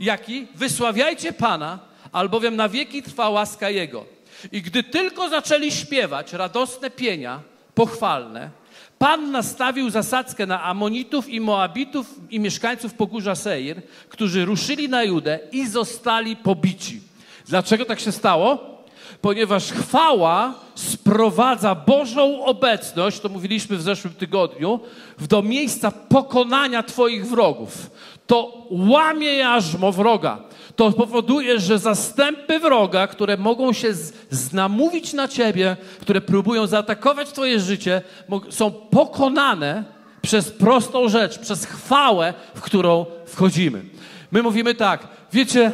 jaki? 0.00 0.46
Wysławiajcie 0.54 1.32
Pana, 1.32 1.78
albowiem 2.12 2.56
na 2.56 2.68
wieki 2.68 3.02
trwa 3.02 3.28
łaska 3.28 3.70
Jego. 3.70 4.04
I 4.52 4.62
gdy 4.62 4.82
tylko 4.82 5.28
zaczęli 5.28 5.72
śpiewać 5.72 6.32
radosne 6.32 6.90
pienia 6.90 7.40
pochwalne, 7.74 8.50
Pan 8.98 9.30
nastawił 9.30 9.90
zasadzkę 9.90 10.46
na 10.46 10.62
Amonitów 10.62 11.28
i 11.28 11.40
Moabitów 11.40 12.14
i 12.30 12.40
mieszkańców 12.40 12.94
Pogórza 12.94 13.34
Seir, 13.34 13.82
którzy 14.08 14.44
ruszyli 14.44 14.88
na 14.88 15.04
Judę 15.04 15.38
i 15.52 15.68
zostali 15.68 16.36
pobici. 16.36 17.00
Dlaczego 17.48 17.84
tak 17.84 18.00
się 18.00 18.12
stało? 18.12 18.77
Ponieważ 19.20 19.72
chwała 19.72 20.54
sprowadza 20.74 21.74
Bożą 21.74 22.44
obecność, 22.44 23.20
to 23.20 23.28
mówiliśmy 23.28 23.76
w 23.76 23.82
zeszłym 23.82 24.14
tygodniu, 24.14 24.80
do 25.28 25.42
miejsca 25.42 25.90
pokonania 25.90 26.82
Twoich 26.82 27.26
wrogów. 27.26 27.90
To 28.26 28.66
łamie 28.70 29.34
jarzmo 29.34 29.92
wroga 29.92 30.48
to 30.78 30.92
powoduje, 30.92 31.60
że 31.60 31.78
zastępy 31.78 32.58
wroga, 32.58 33.06
które 33.06 33.36
mogą 33.36 33.72
się 33.72 33.94
znamówić 34.30 35.12
na 35.12 35.28
ciebie, 35.28 35.76
które 36.00 36.20
próbują 36.20 36.66
zaatakować 36.66 37.28
twoje 37.28 37.60
życie, 37.60 38.02
są 38.50 38.70
pokonane 38.70 39.84
przez 40.22 40.50
prostą 40.50 41.08
rzecz, 41.08 41.38
przez 41.38 41.64
chwałę, 41.64 42.34
w 42.54 42.60
którą 42.60 43.06
wchodzimy. 43.26 43.84
My 44.30 44.42
mówimy 44.42 44.74
tak, 44.74 45.08
wiecie, 45.32 45.72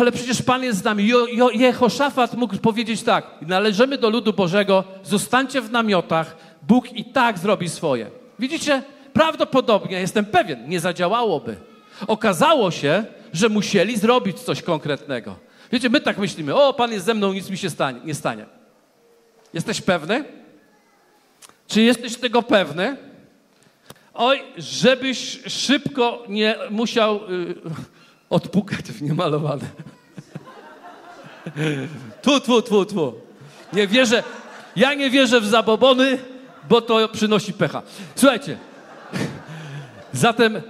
ale 0.00 0.12
przecież 0.12 0.42
Pan 0.42 0.62
jest 0.62 0.78
z 0.78 0.84
nami. 0.84 1.08
Jo, 1.08 1.26
jo, 1.26 1.50
Jehoszafat 1.50 2.34
mógł 2.34 2.56
powiedzieć 2.56 3.02
tak, 3.02 3.26
należymy 3.40 3.98
do 3.98 4.10
ludu 4.10 4.32
Bożego, 4.32 4.84
zostańcie 5.02 5.60
w 5.60 5.70
namiotach, 5.70 6.36
Bóg 6.62 6.92
i 6.92 7.04
tak 7.04 7.38
zrobi 7.38 7.68
swoje. 7.68 8.10
Widzicie? 8.38 8.82
Prawdopodobnie, 9.12 10.00
jestem 10.00 10.24
pewien, 10.24 10.68
nie 10.68 10.80
zadziałałoby. 10.80 11.56
Okazało 12.06 12.70
się, 12.70 13.04
że 13.32 13.48
musieli 13.48 13.96
zrobić 13.96 14.40
coś 14.40 14.62
konkretnego. 14.62 15.36
Wiecie, 15.72 15.90
my 15.90 16.00
tak 16.00 16.18
myślimy, 16.18 16.54
o, 16.54 16.72
Pan 16.72 16.92
jest 16.92 17.06
ze 17.06 17.14
mną, 17.14 17.32
nic 17.32 17.50
mi 17.50 17.58
się 17.58 17.70
stanie, 17.70 18.00
nie 18.04 18.14
stanie. 18.14 18.46
Jesteś 19.54 19.80
pewny? 19.80 20.24
Czy 21.66 21.82
jesteś 21.82 22.16
tego 22.16 22.42
pewny? 22.42 22.96
Oj, 24.14 24.42
żebyś 24.58 25.40
szybko 25.46 26.24
nie 26.28 26.56
musiał 26.70 27.16
y, 27.16 27.54
odpukać 28.30 28.84
w 28.84 29.02
niemalowane. 29.02 29.64
Tu, 32.22 32.40
tu, 32.40 32.62
tu, 32.62 32.84
tu. 32.84 33.14
Nie 33.72 33.86
wierzę, 33.86 34.22
ja 34.76 34.94
nie 34.94 35.10
wierzę 35.10 35.40
w 35.40 35.46
zabobony, 35.46 36.18
bo 36.68 36.80
to 36.80 37.08
przynosi 37.08 37.52
pecha. 37.52 37.82
Słuchajcie, 38.16 38.58
zatem 40.12 40.62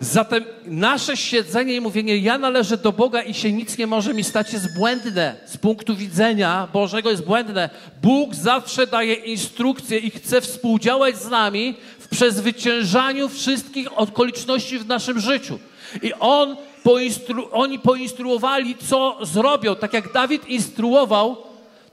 Zatem 0.00 0.44
nasze 0.66 1.16
siedzenie 1.16 1.74
i 1.74 1.80
mówienie, 1.80 2.16
ja 2.16 2.38
należę 2.38 2.76
do 2.76 2.92
Boga 2.92 3.22
i 3.22 3.34
się 3.34 3.52
nic 3.52 3.78
nie 3.78 3.86
może 3.86 4.14
mi 4.14 4.24
stać, 4.24 4.52
jest 4.52 4.76
błędne. 4.76 5.36
Z 5.46 5.56
punktu 5.56 5.96
widzenia 5.96 6.68
Bożego 6.72 7.10
jest 7.10 7.24
błędne. 7.24 7.70
Bóg 8.02 8.34
zawsze 8.34 8.86
daje 8.86 9.14
instrukcje 9.14 9.98
i 9.98 10.10
chce 10.10 10.40
współdziałać 10.40 11.16
z 11.16 11.30
nami 11.30 11.74
w 11.98 12.08
przezwyciężaniu 12.08 13.28
wszystkich 13.28 13.98
okoliczności 13.98 14.78
w 14.78 14.86
naszym 14.86 15.20
życiu. 15.20 15.58
I 16.02 16.12
On 16.14 16.56
poinstru 16.82 17.48
oni 17.52 17.78
poinstruowali, 17.78 18.76
co 18.76 19.18
zrobią. 19.22 19.76
Tak 19.76 19.92
jak 19.92 20.12
Dawid 20.12 20.48
instruował 20.48 21.36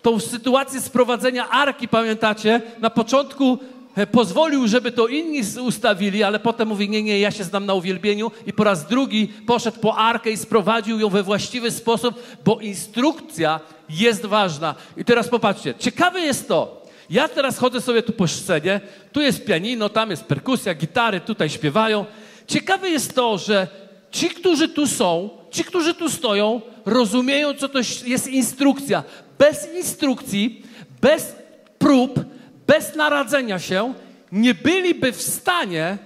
tą 0.01 0.19
sytuację 0.19 0.81
sprowadzenia 0.81 1.49
arki, 1.49 1.87
pamiętacie? 1.87 2.61
Na 2.79 2.89
początku 2.89 3.59
E, 3.95 4.07
pozwolił, 4.07 4.67
żeby 4.67 4.91
to 4.91 5.07
inni 5.07 5.41
ustawili, 5.61 6.23
ale 6.23 6.39
potem 6.39 6.67
mówi, 6.67 6.89
nie, 6.89 7.03
nie, 7.03 7.19
ja 7.19 7.31
się 7.31 7.43
znam 7.43 7.65
na 7.65 7.73
uwielbieniu 7.73 8.31
i 8.45 8.53
po 8.53 8.63
raz 8.63 8.87
drugi 8.87 9.27
poszedł 9.27 9.79
po 9.79 9.97
arkę 9.97 10.31
i 10.31 10.37
sprowadził 10.37 10.99
ją 10.99 11.09
we 11.09 11.23
właściwy 11.23 11.71
sposób, 11.71 12.23
bo 12.45 12.59
instrukcja 12.59 13.59
jest 13.89 14.25
ważna. 14.25 14.75
I 14.97 15.05
teraz 15.05 15.27
popatrzcie, 15.27 15.73
ciekawe 15.79 16.21
jest 16.21 16.47
to, 16.47 16.85
ja 17.09 17.27
teraz 17.27 17.57
chodzę 17.57 17.81
sobie 17.81 18.03
tu 18.03 18.13
po 18.13 18.27
scenie, 18.27 18.81
tu 19.11 19.21
jest 19.21 19.45
pianino, 19.45 19.89
tam 19.89 20.11
jest 20.11 20.23
perkusja, 20.23 20.73
gitary, 20.73 21.19
tutaj 21.19 21.49
śpiewają. 21.49 22.05
Ciekawe 22.47 22.89
jest 22.89 23.15
to, 23.15 23.37
że 23.37 23.67
ci, 24.15 24.29
którzy 24.29 24.69
tu 24.69 24.87
są, 24.87 25.29
ci, 25.51 25.63
którzy 25.63 25.93
tu 25.93 26.09
stoją, 26.09 26.61
rozumieją, 26.85 27.53
co 27.53 27.69
to 27.69 27.79
jest 28.05 28.27
instrukcja. 28.27 29.03
Bez 29.39 29.73
instrukcji, 29.75 30.63
bez 31.01 31.35
prób, 31.77 32.19
bez 32.67 32.95
naradzenia 32.95 33.59
się 33.59 33.93
nie 34.31 34.53
byliby 34.53 35.11
w 35.11 35.21
stanie, 35.21 35.97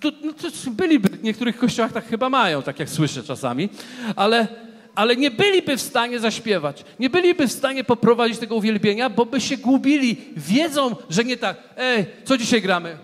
tu, 0.00 0.12
no, 0.24 0.32
byliby, 0.70 1.08
w 1.08 1.22
niektórych 1.22 1.58
kościołach 1.58 1.92
tak 1.92 2.06
chyba 2.06 2.28
mają, 2.28 2.62
tak 2.62 2.78
jak 2.78 2.88
słyszę 2.88 3.22
czasami, 3.22 3.68
ale, 4.16 4.48
ale 4.94 5.16
nie 5.16 5.30
byliby 5.30 5.76
w 5.76 5.82
stanie 5.82 6.20
zaśpiewać, 6.20 6.84
nie 6.98 7.10
byliby 7.10 7.46
w 7.48 7.52
stanie 7.52 7.84
poprowadzić 7.84 8.38
tego 8.38 8.56
uwielbienia, 8.56 9.10
bo 9.10 9.26
by 9.26 9.40
się 9.40 9.56
gubili, 9.56 10.16
wiedzą, 10.36 10.96
że 11.10 11.24
nie 11.24 11.36
tak, 11.36 11.56
ej, 11.76 12.06
co 12.24 12.36
dzisiaj 12.36 12.62
gramy? 12.62 12.98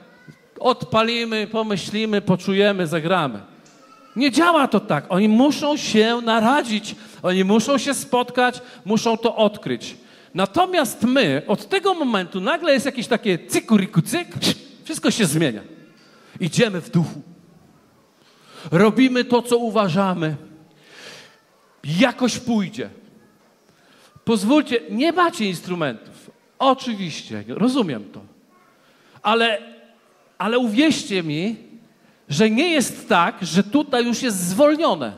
Odpalimy, 0.60 1.46
pomyślimy, 1.46 2.20
poczujemy, 2.20 2.86
zagramy. 2.86 3.57
Nie 4.16 4.30
działa 4.30 4.68
to 4.68 4.80
tak. 4.80 5.04
Oni 5.08 5.28
muszą 5.28 5.76
się 5.76 6.20
naradzić, 6.24 6.94
oni 7.22 7.44
muszą 7.44 7.78
się 7.78 7.94
spotkać, 7.94 8.60
muszą 8.84 9.16
to 9.16 9.36
odkryć. 9.36 9.96
Natomiast 10.34 11.02
my 11.02 11.42
od 11.46 11.68
tego 11.68 11.94
momentu 11.94 12.40
nagle 12.40 12.72
jest 12.72 12.86
jakieś 12.86 13.06
takie 13.06 13.38
cykuriku 13.46 14.02
cyk, 14.02 14.28
wszystko 14.84 15.10
się 15.10 15.26
zmienia. 15.26 15.62
Idziemy 16.40 16.80
w 16.80 16.90
duchu. 16.90 17.22
Robimy 18.70 19.24
to, 19.24 19.42
co 19.42 19.56
uważamy. 19.58 20.36
Jakoś 21.84 22.38
pójdzie. 22.38 22.90
Pozwólcie, 24.24 24.80
nie 24.90 25.12
macie 25.12 25.44
instrumentów. 25.44 26.30
Oczywiście, 26.58 27.44
rozumiem 27.48 28.04
to. 28.12 28.20
Ale, 29.22 29.58
ale 30.38 30.58
uwierzcie 30.58 31.22
mi, 31.22 31.56
że 32.28 32.50
nie 32.50 32.70
jest 32.70 33.08
tak, 33.08 33.36
że 33.42 33.62
tutaj 33.62 34.06
już 34.06 34.22
jest 34.22 34.38
zwolnione. 34.38 35.12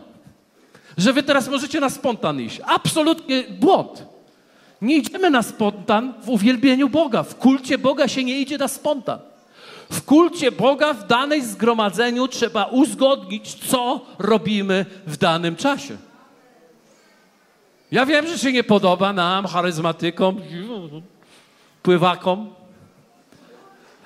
Że 0.99 1.13
wy 1.13 1.23
teraz 1.23 1.49
możecie 1.49 1.81
na 1.81 1.91
spontan 1.91 2.41
iść. 2.41 2.61
Absolutnie 2.67 3.45
błąd. 3.61 4.05
Nie 4.83 4.97
idziemy 4.97 5.31
na 5.31 5.43
spontan 5.43 6.15
w 6.23 6.29
uwielbieniu 6.29 6.89
Boga. 6.89 7.23
W 7.23 7.37
kulcie 7.37 7.79
Boga 7.79 8.09
się 8.09 8.25
nie 8.25 8.41
idzie 8.41 8.59
na 8.59 8.69
spontan. 8.69 9.19
W 9.91 10.05
kulcie 10.05 10.53
Boga 10.53 10.95
w 10.95 11.07
danej 11.07 11.43
zgromadzeniu 11.43 12.29
trzeba 12.29 12.65
uzgodnić, 12.65 13.55
co 13.55 14.07
robimy 14.19 14.87
w 15.07 15.17
danym 15.17 15.57
czasie. 15.57 15.97
Ja 17.93 18.07
wiem, 18.07 18.27
że 18.27 18.39
się 18.39 18.53
nie 18.53 18.65
podoba 18.65 19.13
nam, 19.13 19.47
charyzmatykom, 19.47 20.41
pływakom, 21.83 22.51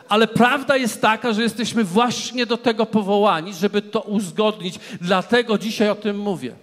ale 0.08 0.26
prawda 0.26 0.76
jest 0.76 1.02
taka, 1.02 1.32
że 1.32 1.42
jesteśmy 1.42 1.84
właśnie 1.84 2.46
do 2.46 2.56
tego 2.56 2.86
powołani, 2.86 3.54
żeby 3.54 3.82
to 3.82 4.00
uzgodnić. 4.00 4.78
Dlatego 5.00 5.58
dzisiaj 5.58 5.88
o 5.90 5.94
tym 5.94 6.18
mówię. 6.18 6.54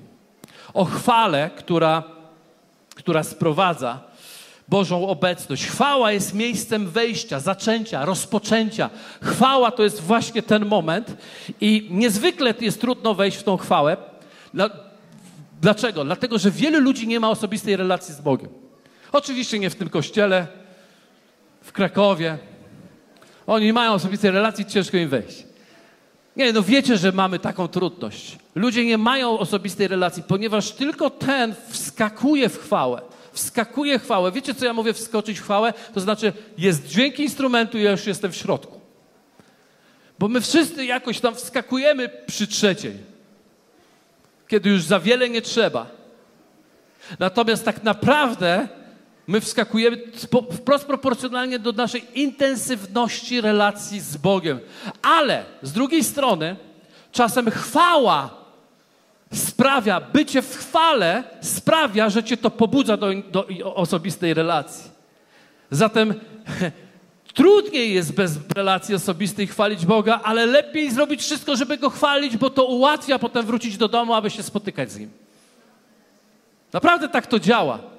O 0.74 0.86
chwale, 0.86 1.50
która 1.56 2.04
która 2.96 3.24
sprowadza 3.24 4.00
Bożą 4.68 5.08
obecność. 5.08 5.66
Chwała 5.66 6.12
jest 6.12 6.34
miejscem 6.34 6.90
wejścia, 6.90 7.40
zaczęcia, 7.40 8.06
rozpoczęcia. 8.06 8.90
Chwała 9.24 9.72
to 9.72 9.84
jest 9.84 10.02
właśnie 10.02 10.42
ten 10.42 10.66
moment 10.66 11.18
i 11.62 11.88
niezwykle 11.92 12.54
jest 12.62 12.82
trudno 12.82 13.14
wejść 13.14 13.38
w 13.38 13.44
tą 13.44 13.58
chwałę. 13.58 13.98
Dlaczego? 15.62 16.04
Dlatego, 16.06 16.40
że 16.40 16.52
wielu 16.52 16.80
ludzi 16.80 17.08
nie 17.08 17.20
ma 17.20 17.30
osobistej 17.30 17.76
relacji 17.76 18.14
z 18.14 18.22
Bogiem. 18.22 18.50
Oczywiście 19.12 19.60
nie 19.60 19.70
w 19.70 19.76
tym 19.76 19.90
kościele, 19.90 20.48
w 21.62 21.72
Krakowie. 21.72 22.38
Oni 23.52 23.66
nie 23.66 23.74
mają 23.74 23.94
osobistej 23.94 24.32
relacji, 24.32 24.66
ciężko 24.66 24.98
im 24.98 25.10
wejść. 25.10 25.44
Nie, 26.36 26.54
no 26.54 26.64
wiecie, 26.64 26.98
że 26.98 27.12
mamy 27.12 27.40
taką 27.40 27.68
trudność. 27.68 28.38
Ludzie 28.56 28.86
nie 28.86 28.98
mają 28.98 29.40
osobistej 29.40 29.88
relacji, 29.88 30.24
ponieważ 30.24 30.72
tylko 30.72 31.10
ten 31.10 31.56
wskakuje 31.70 32.50
w 32.50 32.60
chwałę. 32.60 33.02
Wskakuje 33.34 34.00
w 34.00 34.04
chwałę. 34.04 34.32
Wiecie, 34.32 34.54
co 34.54 34.66
ja 34.66 34.74
mówię 34.74 34.94
wskoczyć 34.94 35.40
w 35.40 35.44
chwałę? 35.44 35.74
To 35.94 36.00
znaczy, 36.00 36.34
jest 36.58 36.88
dźwięk 36.88 37.20
instrumentu 37.20 37.78
i 37.78 37.84
ja 37.84 37.92
już 37.92 38.08
jestem 38.08 38.32
w 38.32 38.36
środku. 38.36 38.80
Bo 40.20 40.28
my 40.28 40.42
wszyscy 40.42 40.86
jakoś 40.86 41.20
tam 41.20 41.36
wskakujemy 41.36 42.10
przy 42.28 42.48
trzeciej, 42.48 42.98
kiedy 44.48 44.70
już 44.70 44.84
za 44.84 45.00
wiele 45.00 45.30
nie 45.30 45.42
trzeba. 45.42 45.86
Natomiast 47.20 47.66
tak 47.66 47.84
naprawdę 47.84 48.68
my 49.32 49.42
wskakujemy 49.42 49.98
wprost 50.52 50.86
proporcjonalnie 50.86 51.60
do 51.60 51.72
naszej 51.72 52.04
intensywności 52.16 53.42
relacji 53.42 54.00
z 54.00 54.18
Bogiem. 54.18 54.60
Ale 55.02 55.46
z 55.62 55.72
drugiej 55.72 56.04
strony, 56.04 56.56
czasem 57.12 57.52
chwała 57.52 58.30
sprawia, 59.34 60.02
bycie 60.02 60.42
w 60.42 60.58
chwale 60.58 61.24
sprawia, 61.42 62.10
że 62.10 62.24
cię 62.24 62.38
to 62.38 62.50
pobudza 62.50 62.98
do, 62.98 63.08
do 63.32 63.48
osobistej 63.76 64.34
relacji. 64.34 64.92
Zatem 65.70 66.14
trudniej 67.34 67.94
jest 67.94 68.14
bez 68.14 68.38
relacji 68.56 68.96
osobistej 68.96 69.48
chwalić 69.48 69.86
Boga, 69.86 70.20
ale 70.24 70.46
lepiej 70.46 70.92
zrobić 70.92 71.22
wszystko, 71.22 71.56
żeby 71.56 71.78
Go 71.78 71.90
chwalić, 71.90 72.38
bo 72.38 72.50
to 72.50 72.66
ułatwia 72.66 73.20
potem 73.20 73.46
wrócić 73.46 73.78
do 73.78 73.88
domu, 73.88 74.14
aby 74.14 74.30
się 74.30 74.44
spotykać 74.44 74.92
z 74.92 75.00
Nim. 75.00 75.10
Naprawdę 76.74 77.10
tak 77.10 77.28
to 77.28 77.40
działa. 77.40 77.92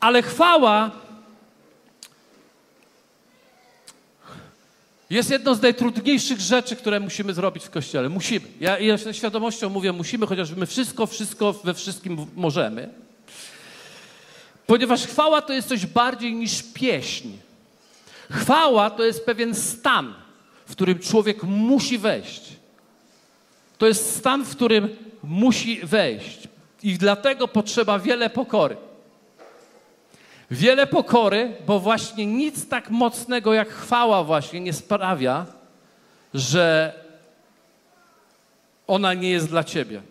Ale 0.00 0.22
chwała 0.22 0.90
jest 5.10 5.30
jedną 5.30 5.54
z 5.54 5.62
najtrudniejszych 5.62 6.40
rzeczy, 6.40 6.76
które 6.76 7.00
musimy 7.00 7.34
zrobić 7.34 7.64
w 7.64 7.70
Kościele. 7.70 8.08
Musimy. 8.08 8.46
Ja, 8.60 8.78
ja 8.78 8.96
z 8.96 9.16
świadomością 9.16 9.68
mówię 9.68 9.92
musimy, 9.92 10.26
chociaż 10.26 10.50
my 10.50 10.66
wszystko, 10.66 11.06
wszystko 11.06 11.52
we 11.52 11.74
wszystkim 11.74 12.26
możemy. 12.36 12.88
Ponieważ 14.66 15.06
chwała 15.06 15.42
to 15.42 15.52
jest 15.52 15.68
coś 15.68 15.86
bardziej 15.86 16.34
niż 16.34 16.62
pieśń. 16.62 17.28
Chwała 18.30 18.90
to 18.90 19.04
jest 19.04 19.26
pewien 19.26 19.54
stan, 19.54 20.14
w 20.66 20.72
którym 20.72 20.98
człowiek 20.98 21.42
musi 21.42 21.98
wejść. 21.98 22.42
To 23.78 23.86
jest 23.86 24.16
stan, 24.16 24.44
w 24.44 24.56
którym 24.56 24.88
musi 25.22 25.80
wejść. 25.86 26.48
I 26.82 26.98
dlatego 26.98 27.48
potrzeba 27.48 27.98
wiele 27.98 28.30
pokory. 28.30 28.76
Wiele 30.50 30.86
pokory, 30.86 31.56
bo 31.66 31.80
właśnie 31.80 32.26
nic 32.26 32.68
tak 32.68 32.90
mocnego 32.90 33.54
jak 33.54 33.68
chwała 33.68 34.24
właśnie 34.24 34.60
nie 34.60 34.72
sprawia, 34.72 35.46
że 36.34 36.94
ona 38.86 39.14
nie 39.14 39.30
jest 39.30 39.48
dla 39.48 39.64
ciebie. 39.64 40.02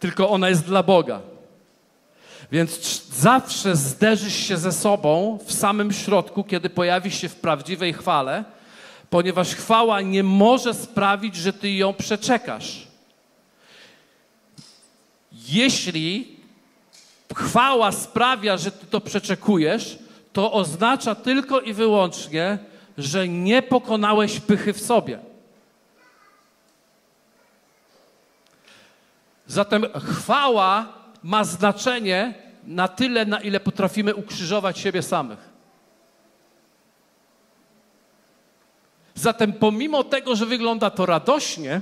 Tylko 0.00 0.30
ona 0.30 0.48
jest 0.48 0.64
dla 0.64 0.82
Boga. 0.82 1.20
Więc 2.52 3.02
zawsze 3.12 3.76
zderzysz 3.76 4.36
się 4.36 4.56
ze 4.56 4.72
sobą 4.72 5.38
w 5.46 5.52
samym 5.52 5.92
środku, 5.92 6.44
kiedy 6.44 6.70
pojawisz 6.70 7.20
się 7.20 7.28
w 7.28 7.36
prawdziwej 7.36 7.92
chwale, 7.92 8.44
ponieważ 9.10 9.54
chwała 9.54 10.00
nie 10.00 10.22
może 10.22 10.74
sprawić, 10.74 11.36
że 11.36 11.52
ty 11.52 11.70
ją 11.70 11.94
przeczekasz. 11.94 12.86
Jeśli 15.32 16.37
chwała 17.36 17.92
sprawia, 17.92 18.56
że 18.56 18.70
ty 18.70 18.86
to 18.86 19.00
przeczekujesz, 19.00 19.98
to 20.32 20.52
oznacza 20.52 21.14
tylko 21.14 21.60
i 21.60 21.72
wyłącznie, 21.72 22.58
że 22.98 23.28
nie 23.28 23.62
pokonałeś 23.62 24.40
pychy 24.40 24.72
w 24.72 24.80
sobie. 24.80 25.18
Zatem 29.46 29.86
chwała 29.94 30.86
ma 31.22 31.44
znaczenie 31.44 32.34
na 32.64 32.88
tyle, 32.88 33.26
na 33.26 33.40
ile 33.40 33.60
potrafimy 33.60 34.14
ukrzyżować 34.14 34.78
siebie 34.78 35.02
samych. 35.02 35.48
Zatem 39.14 39.52
pomimo 39.52 40.04
tego, 40.04 40.36
że 40.36 40.46
wygląda 40.46 40.90
to 40.90 41.06
radośnie, 41.06 41.80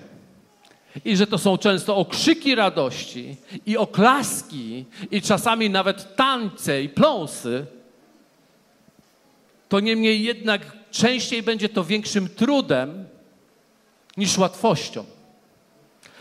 i 1.04 1.16
że 1.16 1.26
to 1.26 1.38
są 1.38 1.58
często 1.58 1.96
okrzyki 1.96 2.54
radości 2.54 3.36
i 3.66 3.76
oklaski 3.76 4.84
i 5.10 5.22
czasami 5.22 5.70
nawet 5.70 6.16
tańce 6.16 6.82
i 6.82 6.88
pląsy, 6.88 7.66
to 9.68 9.80
niemniej 9.80 10.22
jednak 10.24 10.60
częściej 10.90 11.42
będzie 11.42 11.68
to 11.68 11.84
większym 11.84 12.28
trudem 12.28 13.08
niż 14.16 14.38
łatwością. 14.38 15.04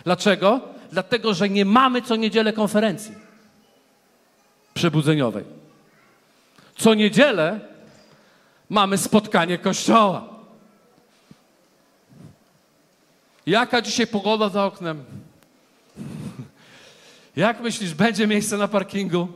Dlaczego? 0.04 0.62
Dlatego, 0.92 1.34
że 1.34 1.50
nie 1.50 1.66
mamy 1.66 2.02
co 2.02 2.16
niedzielę 2.16 2.54
konferencji 2.54 3.16
przebudzeniowej. 4.74 5.44
Co 6.78 6.94
niedzielę 6.94 7.60
mamy 8.70 8.98
spotkanie 8.98 9.58
kościoła. 9.58 10.35
Jaka 13.46 13.82
dzisiaj 13.82 14.08
pogoda 14.08 14.50
za 14.50 14.66
oknem? 14.66 15.04
Jak 17.36 17.62
myślisz, 17.62 17.94
będzie 17.94 18.28
miejsce 18.28 18.58
na 18.58 18.68
parkingu? 18.68 19.28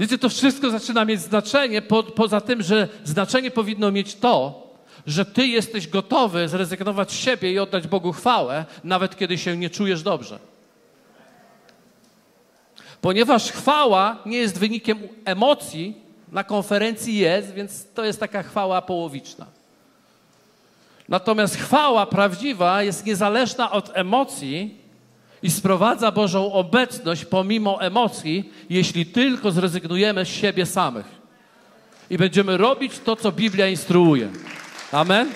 Wiecie, 0.00 0.18
to 0.18 0.28
wszystko 0.28 0.70
zaczyna 0.70 1.04
mieć 1.04 1.20
znaczenie, 1.20 1.82
po, 1.82 2.02
poza 2.02 2.40
tym, 2.40 2.62
że 2.62 2.88
znaczenie 3.04 3.50
powinno 3.50 3.92
mieć 3.92 4.14
to, 4.14 4.66
że 5.06 5.24
ty 5.24 5.46
jesteś 5.46 5.88
gotowy 5.88 6.48
zrezygnować 6.48 7.12
z 7.12 7.14
siebie 7.14 7.52
i 7.52 7.58
oddać 7.58 7.86
Bogu 7.86 8.12
chwałę, 8.12 8.64
nawet 8.84 9.16
kiedy 9.16 9.38
się 9.38 9.56
nie 9.56 9.70
czujesz 9.70 10.02
dobrze. 10.02 10.38
Ponieważ 13.00 13.52
chwała 13.52 14.18
nie 14.26 14.38
jest 14.38 14.58
wynikiem 14.58 14.98
emocji, 15.24 15.94
na 16.32 16.44
konferencji 16.44 17.16
jest, 17.16 17.54
więc 17.54 17.86
to 17.94 18.04
jest 18.04 18.20
taka 18.20 18.42
chwała 18.42 18.82
połowiczna. 18.82 19.46
Natomiast 21.08 21.56
chwała 21.56 22.06
prawdziwa 22.06 22.82
jest 22.82 23.06
niezależna 23.06 23.70
od 23.70 23.90
emocji 23.94 24.78
i 25.42 25.50
sprowadza 25.50 26.12
Bożą 26.12 26.52
obecność 26.52 27.24
pomimo 27.24 27.82
emocji, 27.82 28.52
jeśli 28.70 29.06
tylko 29.06 29.50
zrezygnujemy 29.50 30.24
z 30.24 30.28
siebie 30.28 30.66
samych. 30.66 31.06
I 32.10 32.18
będziemy 32.18 32.56
robić 32.56 32.98
to, 32.98 33.16
co 33.16 33.32
Biblia 33.32 33.68
instruuje. 33.68 34.28
Amen? 34.92 35.30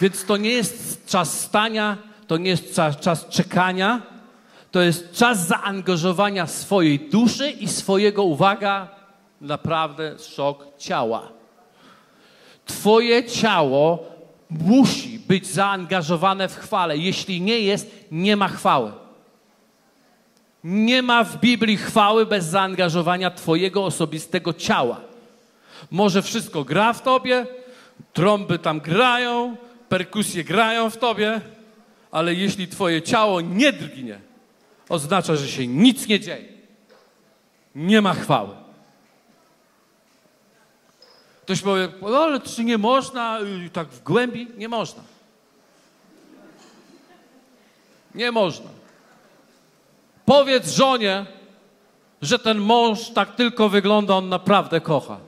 Więc 0.00 0.24
to 0.24 0.36
nie 0.36 0.50
jest 0.50 1.06
czas 1.06 1.40
stania, 1.40 1.96
to 2.26 2.36
nie 2.36 2.50
jest 2.50 2.74
czas, 2.74 3.00
czas 3.00 3.28
czekania, 3.28 4.02
to 4.70 4.80
jest 4.80 5.12
czas 5.12 5.46
zaangażowania 5.46 6.46
swojej 6.46 6.98
duszy 6.98 7.50
i 7.50 7.68
swojego, 7.68 8.24
uwaga, 8.24 8.88
naprawdę 9.40 10.18
szok 10.18 10.66
ciała. 10.78 11.35
Twoje 12.66 13.24
ciało 13.24 14.04
musi 14.50 15.18
być 15.18 15.46
zaangażowane 15.46 16.48
w 16.48 16.56
chwale. 16.56 16.98
Jeśli 16.98 17.40
nie 17.40 17.60
jest, 17.60 17.90
nie 18.10 18.36
ma 18.36 18.48
chwały. 18.48 18.92
Nie 20.64 21.02
ma 21.02 21.24
w 21.24 21.40
Biblii 21.40 21.76
chwały 21.76 22.26
bez 22.26 22.44
zaangażowania 22.44 23.30
Twojego 23.30 23.84
osobistego 23.84 24.52
ciała. 24.52 25.00
Może 25.90 26.22
wszystko 26.22 26.64
gra 26.64 26.92
w 26.92 27.02
Tobie, 27.02 27.46
trąby 28.12 28.58
tam 28.58 28.80
grają, 28.80 29.56
perkusje 29.88 30.44
grają 30.44 30.90
w 30.90 30.96
Tobie, 30.96 31.40
ale 32.10 32.34
jeśli 32.34 32.68
Twoje 32.68 33.02
ciało 33.02 33.40
nie 33.40 33.72
drgnie, 33.72 34.18
oznacza, 34.88 35.36
że 35.36 35.48
się 35.48 35.66
nic 35.66 36.08
nie 36.08 36.20
dzieje. 36.20 36.48
Nie 37.74 38.02
ma 38.02 38.14
chwały. 38.14 38.65
Ktoś 41.46 41.60
powie, 41.60 41.88
no 42.02 42.18
ale 42.18 42.40
czy 42.40 42.64
nie 42.64 42.78
można 42.78 43.40
y, 43.66 43.70
tak 43.70 43.88
w 43.88 44.02
głębi? 44.02 44.48
Nie 44.56 44.68
można. 44.68 45.02
Nie 48.14 48.32
można. 48.32 48.70
Powiedz 50.24 50.70
żonie, 50.70 51.26
że 52.22 52.38
ten 52.38 52.58
mąż 52.58 53.10
tak 53.10 53.34
tylko 53.34 53.68
wygląda, 53.68 54.14
on 54.14 54.28
naprawdę 54.28 54.80
kocha. 54.80 55.18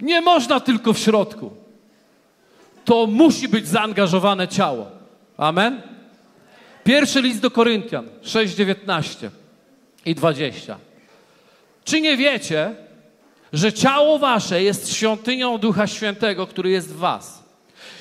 Nie 0.00 0.20
można 0.20 0.60
tylko 0.60 0.92
w 0.92 0.98
środku. 0.98 1.50
To 2.84 3.06
musi 3.06 3.48
być 3.48 3.68
zaangażowane 3.68 4.48
ciało. 4.48 4.86
Amen? 5.36 5.82
Pierwszy 6.84 7.22
list 7.22 7.40
do 7.40 7.50
Koryntian 7.50 8.08
6, 8.22 8.54
19 8.54 9.30
i 10.06 10.14
20. 10.14 10.78
Czy 11.84 12.00
nie 12.00 12.16
wiecie, 12.16 12.87
że 13.52 13.72
ciało 13.72 14.18
wasze 14.18 14.62
jest 14.62 14.92
świątynią 14.92 15.58
Ducha 15.58 15.86
Świętego, 15.86 16.46
który 16.46 16.70
jest 16.70 16.94
w 16.94 16.96
was. 16.96 17.44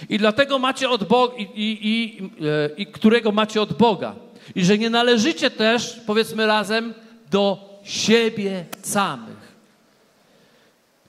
I 0.10 0.18
dlatego 0.18 0.60
macie 0.60 0.90
od 0.90 1.04
Boga, 1.04 1.36
i, 1.38 1.42
i, 1.42 1.88
i, 1.88 2.24
e, 2.24 2.70
i 2.78 2.88
którego 2.88 3.32
macie 3.32 3.62
od 3.62 3.74
Boga. 3.74 4.16
I 4.56 4.66
że 4.66 4.78
nie 4.78 4.90
należycie 4.90 5.52
też, 5.52 6.02
powiedzmy 6.06 6.46
razem, 6.46 6.94
do 7.32 7.70
siebie 7.84 8.66
samych. 8.82 9.38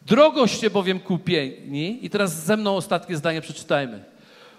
Drogoście 0.06 0.70
bowiem 0.70 1.00
kupieni, 1.00 2.06
i 2.06 2.10
teraz 2.10 2.44
ze 2.44 2.56
mną 2.56 2.76
ostatnie 2.76 3.16
zdanie 3.16 3.40
przeczytajmy. 3.40 4.04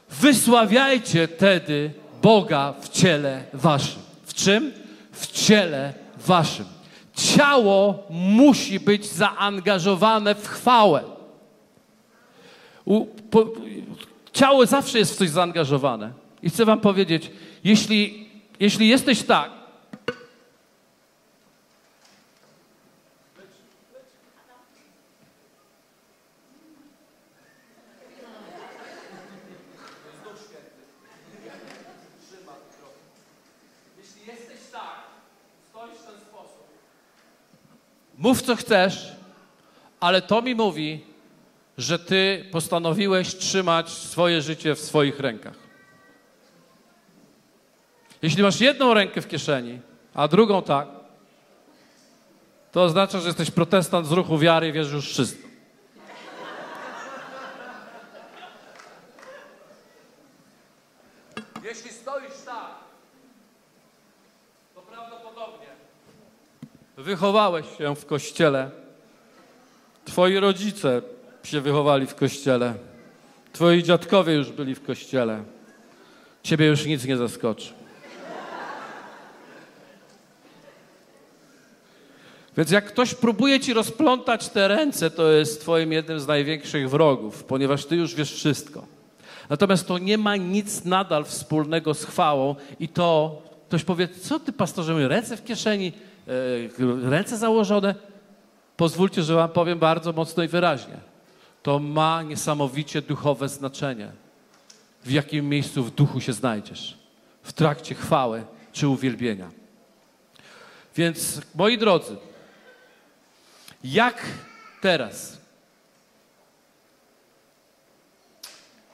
Wysławiajcie 0.10 1.28
tedy 1.28 1.92
Boga 2.22 2.74
w 2.82 2.90
ciele 2.90 3.44
waszym. 3.54 4.02
W 4.26 4.34
czym? 4.34 4.74
W 5.12 5.28
ciele 5.28 5.94
waszym. 6.18 6.66
Ciało 7.20 8.04
musi 8.10 8.80
być 8.80 9.06
zaangażowane 9.06 10.36
w 10.36 10.48
chwałę. 10.48 11.04
U, 12.86 13.06
po, 13.06 13.46
ciało 14.34 14.66
zawsze 14.66 15.00
jest 15.00 15.14
w 15.14 15.18
coś 15.18 15.30
zaangażowane. 15.30 16.12
I 16.44 16.50
chcę 16.50 16.66
wam 16.66 16.80
powiedzieć, 16.80 17.32
jeśli, 17.64 18.30
jeśli 18.60 18.88
jesteś 18.88 19.24
tak, 19.24 19.52
Mów 38.20 38.42
co 38.42 38.56
chcesz, 38.56 39.16
ale 40.00 40.22
to 40.22 40.42
mi 40.42 40.56
mówi, 40.56 41.06
że 41.78 42.00
ty 42.00 42.46
postanowiłeś 42.52 43.36
trzymać 43.36 43.90
swoje 43.90 44.42
życie 44.42 44.76
w 44.76 44.80
swoich 44.80 45.20
rękach. 45.20 45.56
Jeśli 48.22 48.44
masz 48.44 48.62
jedną 48.62 48.94
rękę 48.94 49.22
w 49.22 49.28
kieszeni, 49.28 49.80
a 50.14 50.28
drugą 50.28 50.64
tak, 50.64 50.88
to 52.72 52.84
oznacza, 52.84 53.20
że 53.20 53.28
jesteś 53.28 53.52
protestant 53.52 54.08
z 54.08 54.12
ruchu 54.12 54.38
wiary 54.38 54.68
i 54.68 54.72
wierzysz 54.72 54.94
już 54.94 55.10
wszystko. 55.10 55.48
Jeśli 61.64 61.92
stoisz 61.92 62.42
tak, 62.46 62.76
to 64.76 64.82
prawdopodobnie 64.82 65.68
wychowałeś 67.00 67.66
się 67.78 67.96
w 67.96 68.06
kościele. 68.06 68.70
Twoi 70.06 70.40
rodzice 70.40 71.02
się 71.44 71.62
wychowali 71.62 72.08
w 72.08 72.16
kościele. 72.16 72.74
Twoi 73.54 73.84
dziadkowie 73.84 74.34
już 74.34 74.52
byli 74.52 74.76
w 74.76 74.84
kościele. 74.84 75.44
Ciebie 76.44 76.66
już 76.66 76.86
nic 76.86 77.06
nie 77.06 77.18
zaskoczy. 77.18 77.74
Więc 82.58 82.72
jak 82.72 82.86
ktoś 82.86 83.14
próbuje 83.14 83.60
ci 83.60 83.74
rozplątać 83.74 84.50
te 84.50 84.68
ręce, 84.68 85.10
to 85.10 85.32
jest 85.32 85.62
twoim 85.62 85.92
jednym 85.92 86.20
z 86.20 86.28
największych 86.28 86.90
wrogów, 86.90 87.44
ponieważ 87.44 87.86
ty 87.86 87.96
już 87.96 88.16
wiesz 88.16 88.34
wszystko. 88.34 88.86
Natomiast 89.50 89.88
to 89.88 89.98
nie 89.98 90.18
ma 90.18 90.36
nic 90.36 90.86
nadal 90.86 91.26
wspólnego 91.26 91.94
z 91.94 92.06
chwałą 92.06 92.56
i 92.80 92.88
to 92.88 93.42
ktoś 93.68 93.84
powie, 93.84 94.08
co 94.08 94.40
ty 94.40 94.54
pastorze, 94.54 95.08
ręce 95.08 95.38
w 95.38 95.44
kieszeni, 95.44 95.94
ręce 97.04 97.38
założone. 97.38 97.96
Pozwólcie, 98.78 99.24
że 99.24 99.36
wam 99.36 99.50
powiem 99.50 99.80
bardzo 99.80 100.14
mocno 100.14 100.44
i 100.44 100.48
wyraźnie. 100.48 100.98
To 101.64 101.80
ma 101.80 102.24
niesamowicie 102.24 103.02
duchowe 103.02 103.50
znaczenie. 103.50 104.12
W 105.04 105.12
jakim 105.12 105.50
miejscu 105.50 105.84
w 105.84 105.92
duchu 105.92 106.22
się 106.22 106.34
znajdziesz. 106.34 106.98
W 107.44 107.54
trakcie 107.54 107.96
chwały 107.96 108.44
czy 108.72 108.88
uwielbienia. 108.88 109.50
Więc 110.96 111.42
moi 111.56 111.78
drodzy, 111.78 112.18
jak 113.84 114.26
teraz? 114.82 115.38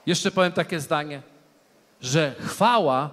Jeszcze 0.06 0.32
powiem 0.32 0.52
takie 0.52 0.80
zdanie, 0.80 1.22
że 2.02 2.36
chwała 2.40 3.10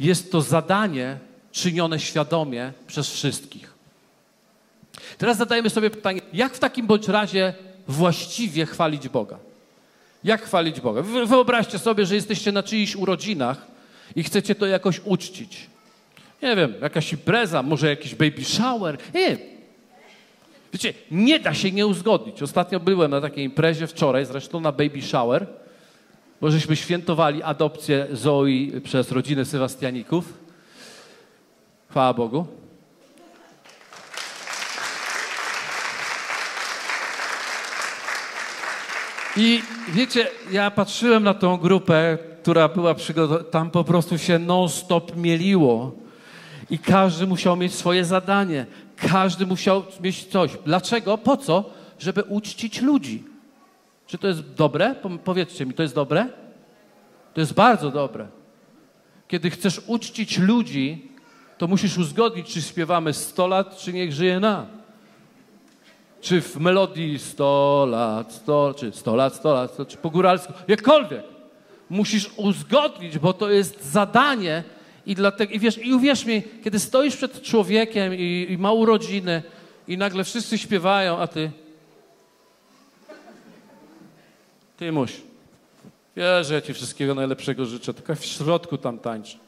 jest 0.00 0.32
to 0.32 0.40
zadanie 0.40 1.18
czynione 1.56 2.00
świadomie 2.00 2.72
przez 2.86 3.10
wszystkich. 3.10 3.74
Teraz 5.18 5.36
zadajemy 5.36 5.70
sobie 5.70 5.90
pytanie, 5.90 6.20
jak 6.32 6.54
w 6.54 6.58
takim 6.58 6.86
bądź 6.86 7.08
razie 7.08 7.54
właściwie 7.88 8.66
chwalić 8.66 9.08
Boga? 9.08 9.38
Jak 10.24 10.42
chwalić 10.42 10.80
Boga? 10.80 11.02
Wyobraźcie 11.02 11.78
sobie, 11.78 12.06
że 12.06 12.14
jesteście 12.14 12.52
na 12.52 12.62
czyichś 12.62 12.96
urodzinach 12.96 13.66
i 14.16 14.22
chcecie 14.22 14.54
to 14.54 14.66
jakoś 14.66 15.00
uczcić. 15.04 15.66
Nie 16.42 16.56
wiem, 16.56 16.74
jakaś 16.82 17.12
impreza, 17.12 17.62
może 17.62 17.88
jakiś 17.88 18.14
baby 18.14 18.44
shower. 18.44 18.98
Nie 19.14 19.36
Wiecie, 20.72 20.94
nie 21.10 21.40
da 21.40 21.54
się 21.54 21.72
nie 21.72 21.86
uzgodnić. 21.86 22.42
Ostatnio 22.42 22.80
byłem 22.80 23.10
na 23.10 23.20
takiej 23.20 23.44
imprezie 23.44 23.86
wczoraj, 23.86 24.26
zresztą 24.26 24.60
na 24.60 24.72
baby 24.72 25.02
shower, 25.02 25.46
bo 26.40 26.50
żeśmy 26.50 26.76
świętowali 26.76 27.42
adopcję 27.42 28.06
Zoe 28.12 28.80
przez 28.84 29.12
rodzinę 29.12 29.44
Sebastianików. 29.44 30.45
Chwała 31.96 32.14
Bogu. 32.14 32.46
I 39.36 39.62
wiecie, 39.88 40.26
ja 40.52 40.70
patrzyłem 40.70 41.22
na 41.24 41.34
tą 41.34 41.56
grupę, 41.56 42.18
która 42.42 42.68
była 42.68 42.94
przygotowana, 42.94 43.44
tam 43.44 43.70
po 43.70 43.84
prostu 43.84 44.18
się 44.18 44.38
non-stop 44.38 45.16
mieliło. 45.16 45.92
I 46.70 46.78
każdy 46.78 47.26
musiał 47.26 47.56
mieć 47.56 47.74
swoje 47.74 48.04
zadanie. 48.04 48.66
Każdy 48.96 49.46
musiał 49.46 49.82
mieć 50.00 50.24
coś. 50.24 50.50
Dlaczego? 50.64 51.18
Po 51.18 51.36
co? 51.36 51.70
Żeby 51.98 52.22
uczcić 52.22 52.80
ludzi. 52.80 53.24
Czy 54.06 54.18
to 54.18 54.28
jest 54.28 54.54
dobre? 54.54 54.94
Powiedzcie 55.24 55.66
mi, 55.66 55.74
to 55.74 55.82
jest 55.82 55.94
dobre? 55.94 56.26
To 57.34 57.40
jest 57.40 57.54
bardzo 57.54 57.90
dobre. 57.90 58.26
Kiedy 59.28 59.50
chcesz 59.50 59.80
uczcić 59.86 60.38
ludzi, 60.38 61.15
to 61.58 61.66
musisz 61.66 61.98
uzgodnić, 61.98 62.46
czy 62.46 62.62
śpiewamy 62.62 63.12
100 63.12 63.46
lat, 63.46 63.76
czy 63.78 63.92
niech 63.92 64.12
żyje 64.12 64.40
nam. 64.40 64.66
Czy 66.20 66.40
w 66.40 66.56
melodii 66.56 67.18
100 67.18 67.86
lat, 67.90 68.32
100, 68.32 68.74
czy 68.78 68.92
100 68.92 69.16
lat, 69.16 69.34
100 69.34 69.54
lat, 69.54 69.76
czy 69.88 69.96
po 69.96 70.10
góralsku, 70.10 70.52
jakkolwiek. 70.68 71.22
Musisz 71.90 72.30
uzgodnić, 72.36 73.18
bo 73.18 73.32
to 73.32 73.50
jest 73.50 73.84
zadanie, 73.84 74.64
i, 75.06 75.14
dlatego, 75.14 75.52
i, 75.52 75.58
wiesz, 75.58 75.78
I 75.78 75.94
uwierz 75.94 76.24
mi, 76.24 76.42
kiedy 76.64 76.78
stoisz 76.78 77.16
przed 77.16 77.42
człowiekiem 77.42 78.14
i, 78.14 78.46
i 78.50 78.58
ma 78.58 78.72
urodziny 78.72 79.42
i 79.88 79.98
nagle 79.98 80.24
wszyscy 80.24 80.58
śpiewają, 80.58 81.18
a 81.18 81.26
ty... 81.26 81.50
Ty 84.76 84.92
muś. 84.92 85.12
Wiesz, 86.16 86.46
że 86.46 86.54
ja 86.54 86.60
ci 86.60 86.74
wszystkiego 86.74 87.14
najlepszego 87.14 87.66
życzę, 87.66 87.94
tylko 87.94 88.14
w 88.14 88.24
środku 88.24 88.78
tam 88.78 88.98
tańczę. 88.98 89.38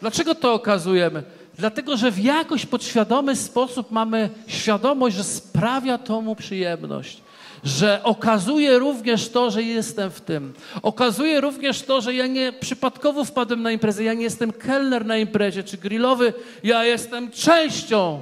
Dlaczego 0.00 0.34
to 0.34 0.54
okazujemy? 0.54 1.22
Dlatego, 1.58 1.96
że 1.96 2.10
w 2.10 2.18
jakoś 2.18 2.66
podświadomy 2.66 3.36
sposób 3.36 3.90
mamy 3.90 4.30
świadomość, 4.46 5.16
że 5.16 5.24
sprawia 5.24 5.98
to 5.98 6.20
mu 6.20 6.36
przyjemność 6.36 7.22
że 7.64 8.00
okazuje 8.02 8.78
również 8.78 9.28
to, 9.28 9.50
że 9.50 9.62
jestem 9.62 10.10
w 10.10 10.20
tym. 10.20 10.54
Okazuje 10.82 11.40
również 11.40 11.82
to, 11.82 12.00
że 12.00 12.14
ja 12.14 12.26
nie 12.26 12.52
przypadkowo 12.52 13.24
wpadłem 13.24 13.62
na 13.62 13.70
imprezę, 13.70 14.04
ja 14.04 14.14
nie 14.14 14.22
jestem 14.22 14.52
kelner 14.52 15.06
na 15.06 15.16
imprezie 15.16 15.62
czy 15.62 15.76
grillowy, 15.76 16.32
ja 16.62 16.84
jestem 16.84 17.30
częścią 17.30 18.20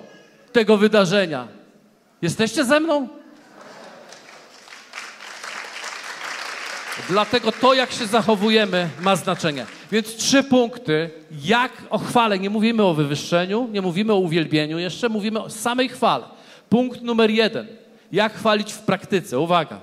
tego 0.53 0.77
wydarzenia. 0.77 1.49
Jesteście 2.23 2.65
ze 2.65 2.81
mną? 2.81 3.09
Dlatego 7.09 7.53
to, 7.53 7.75
jak 7.75 7.93
się 7.93 8.07
zachowujemy, 8.07 8.89
ma 9.01 9.17
znaczenie. 9.17 9.67
Więc 9.93 10.17
trzy 10.17 10.45
punkty, 10.45 11.11
jak 11.45 11.73
o 11.91 11.99
chwale. 11.99 12.39
Nie 12.39 12.51
mówimy 12.51 12.83
o 12.83 12.95
wywyższeniu, 12.95 13.69
nie 13.73 13.83
mówimy 13.83 14.13
o 14.13 14.17
uwielbieniu, 14.17 14.79
jeszcze 14.79 15.09
mówimy 15.09 15.43
o 15.43 15.51
samej 15.51 15.89
chwale. 15.89 16.25
Punkt 16.69 17.03
numer 17.03 17.31
jeden– 17.31 17.67
jak 18.13 18.35
chwalić 18.35 18.73
w 18.73 18.81
praktyce? 18.81 19.39
Uwaga. 19.39 19.81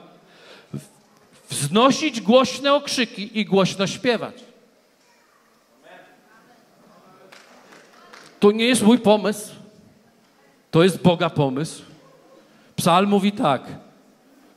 Wznosić 1.50 2.22
głośne 2.22 2.74
okrzyki 2.74 3.40
i 3.40 3.46
głośno 3.46 3.88
śpiewać. 3.88 4.36
To 8.40 8.52
nie 8.52 8.66
jest 8.66 8.84
mój 8.84 9.00
pomysł. 9.00 9.54
To 10.72 10.84
jest 10.84 11.02
Boga 11.02 11.30
pomysł. 11.30 11.84
Psalm 12.76 13.10
mówi 13.10 13.32
tak. 13.32 13.62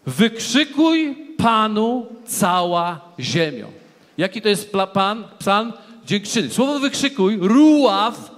Wykrzykuj 0.06 1.16
Panu 1.38 2.06
cała 2.26 3.00
ziemią. 3.20 3.72
Jaki 4.18 4.42
to 4.42 4.48
jest 4.48 4.72
pan, 4.92 5.24
psalm? 5.38 5.72
Dziękczyny. 6.06 6.50
Słowo 6.50 6.78
wykrzykuj, 6.78 7.38
ruław, 7.40 8.30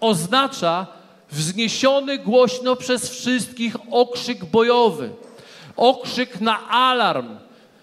oznacza 0.00 0.86
wzniesiony 1.30 2.18
głośno 2.18 2.76
przez 2.76 3.10
wszystkich 3.10 3.76
okrzyk 3.90 4.44
bojowy, 4.44 5.10
okrzyk 5.76 6.40
na 6.40 6.68
alarm, 6.68 7.28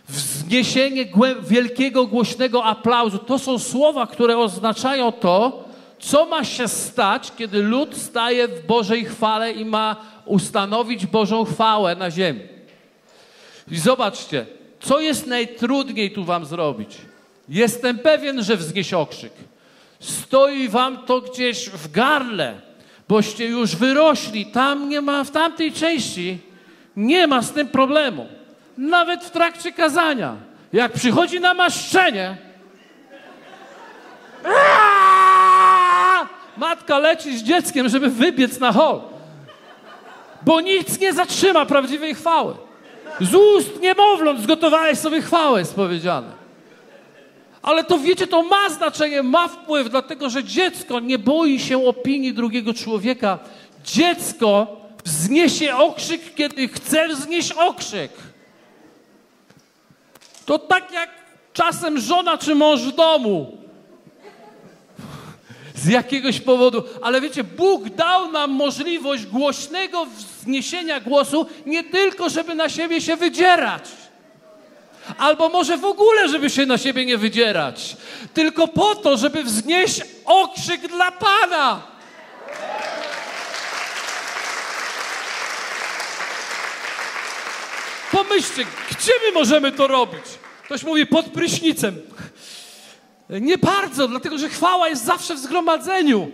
wzniesienie 0.09 1.05
wielkiego, 1.41 2.07
głośnego 2.07 2.63
aplauzu. 2.63 3.17
To 3.17 3.39
są 3.39 3.59
słowa, 3.59 4.07
które 4.07 4.37
oznaczają 4.37 5.11
to, 5.11 5.67
Co 5.99 6.25
ma 6.25 6.43
się 6.43 6.67
stać, 6.67 7.31
kiedy 7.37 7.63
lud 7.63 7.97
staje 7.97 8.47
w 8.47 8.65
Bożej 8.65 9.05
chwale 9.05 9.51
i 9.51 9.65
ma 9.65 9.95
ustanowić 10.25 11.05
Bożą 11.05 11.45
chwałę 11.45 11.95
na 11.95 12.11
ziemi? 12.11 12.41
I 13.71 13.77
zobaczcie, 13.79 14.45
co 14.79 14.99
jest 14.99 15.27
najtrudniej 15.27 16.11
tu 16.11 16.23
wam 16.23 16.45
zrobić? 16.45 16.97
Jestem 17.49 17.99
pewien, 17.99 18.43
że 18.43 18.57
wznieś 18.57 18.93
okrzyk. 18.93 19.33
Stoi 19.99 20.69
wam 20.69 20.97
to 20.97 21.21
gdzieś 21.21 21.69
w 21.69 21.91
garle, 21.91 22.61
boście 23.07 23.45
już 23.45 23.75
wyrośli. 23.75 24.45
Tam 24.45 24.89
nie 24.89 25.01
ma, 25.01 25.23
w 25.23 25.31
tamtej 25.31 25.71
części 25.71 26.37
nie 26.95 27.27
ma 27.27 27.41
z 27.41 27.51
tym 27.51 27.67
problemu. 27.67 28.27
Nawet 28.77 29.23
w 29.23 29.31
trakcie 29.31 29.71
kazania. 29.71 30.35
Jak 30.73 30.93
przychodzi 30.93 31.39
namaszczenie, 31.39 32.37
matka 36.57 36.99
leci 36.99 37.37
z 37.37 37.43
dzieckiem, 37.43 37.89
żeby 37.89 38.09
wybiec 38.09 38.59
na 38.59 38.71
hol. 38.71 39.01
Bo 40.41 40.61
nic 40.61 40.99
nie 40.99 41.13
zatrzyma 41.13 41.65
prawdziwej 41.65 42.15
chwały. 42.15 42.53
Z 43.21 43.35
ust 43.35 43.81
niemowląt 43.81 44.41
zgotowałeś 44.41 44.99
sobie 44.99 45.21
chwałę, 45.21 45.59
jest 45.59 45.75
powiedziane. 45.75 46.46
Ale 47.67 47.83
to 47.83 47.99
wiecie, 47.99 48.27
to 48.27 48.43
ma 48.43 48.69
znaczenie, 48.69 49.23
ma 49.23 49.47
wpływ, 49.47 49.89
dlatego 49.89 50.29
że 50.29 50.43
dziecko 50.43 50.99
nie 50.99 51.19
boi 51.19 51.59
się 51.59 51.85
opinii 51.85 52.33
drugiego 52.33 52.73
człowieka. 52.73 53.39
Dziecko 53.85 54.67
wzniesie 55.05 55.75
okrzyk, 55.75 56.35
kiedy 56.35 56.67
chce 56.67 57.07
wznieść 57.07 57.51
okrzyk. 57.51 58.11
To 60.45 60.59
tak 60.59 60.91
jak 60.91 61.09
czasem 61.53 61.99
żona 61.99 62.37
czy 62.37 62.55
mąż 62.55 62.81
w 62.81 62.95
domu. 62.95 63.57
Z 65.75 65.87
jakiegoś 65.87 66.39
powodu. 66.39 66.83
Ale 67.01 67.21
wiecie, 67.21 67.43
Bóg 67.43 67.89
dał 67.89 68.31
nam 68.31 68.51
możliwość 68.51 69.25
głośnego 69.25 70.05
wzniesienia 70.05 70.99
głosu, 70.99 71.45
nie 71.65 71.83
tylko, 71.83 72.29
żeby 72.29 72.55
na 72.55 72.69
siebie 72.69 73.01
się 73.01 73.15
wydzierać. 73.15 74.06
Albo 75.17 75.49
może 75.49 75.77
w 75.77 75.85
ogóle, 75.85 76.29
żeby 76.29 76.49
się 76.49 76.65
na 76.65 76.77
siebie 76.77 77.05
nie 77.05 77.17
wydzierać. 77.17 77.97
Tylko 78.33 78.67
po 78.67 78.95
to, 78.95 79.17
żeby 79.17 79.43
wznieść 79.43 80.01
okrzyk 80.25 80.87
dla 80.87 81.11
Pana. 81.11 81.81
Pomyślcie, 88.11 88.65
gdzie 88.91 89.11
my 89.25 89.31
możemy 89.31 89.71
to 89.71 89.87
robić? 89.87 90.23
Ktoś 90.65 90.83
mówi 90.83 91.05
pod 91.05 91.25
prysznicem. 91.25 92.01
Nie 93.29 93.57
bardzo, 93.57 94.07
dlatego 94.07 94.37
że 94.37 94.49
chwała 94.49 94.89
jest 94.89 95.05
zawsze 95.05 95.35
w 95.35 95.39
zgromadzeniu. 95.39 96.31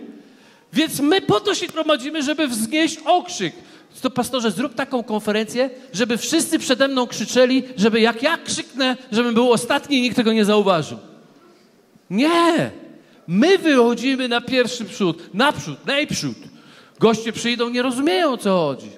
Więc 0.72 1.00
my 1.00 1.20
po 1.20 1.40
to 1.40 1.54
się 1.54 1.66
gromadzimy, 1.66 2.22
żeby 2.22 2.48
wznieść 2.48 2.98
okrzyk. 3.04 3.54
To 4.02 4.10
pastorze, 4.10 4.50
zrób 4.50 4.74
taką 4.74 5.02
konferencję, 5.02 5.70
żeby 5.92 6.16
wszyscy 6.16 6.58
przede 6.58 6.88
mną 6.88 7.06
krzyczeli, 7.06 7.62
żeby 7.76 8.00
jak 8.00 8.22
ja 8.22 8.36
krzyknę, 8.36 8.96
żebym 9.12 9.34
był 9.34 9.52
ostatni 9.52 9.98
i 9.98 10.02
nikt 10.02 10.16
tego 10.16 10.32
nie 10.32 10.44
zauważył. 10.44 10.98
Nie! 12.10 12.70
My 13.26 13.58
wychodzimy 13.58 14.28
na 14.28 14.40
pierwszy 14.40 14.84
przód, 14.84 15.34
naprzód, 15.34 15.86
najprzód. 15.86 16.36
Goście 16.98 17.32
przyjdą, 17.32 17.68
nie 17.68 17.82
rozumieją 17.82 18.32
o 18.32 18.36
co 18.36 18.56
chodzi. 18.56 18.90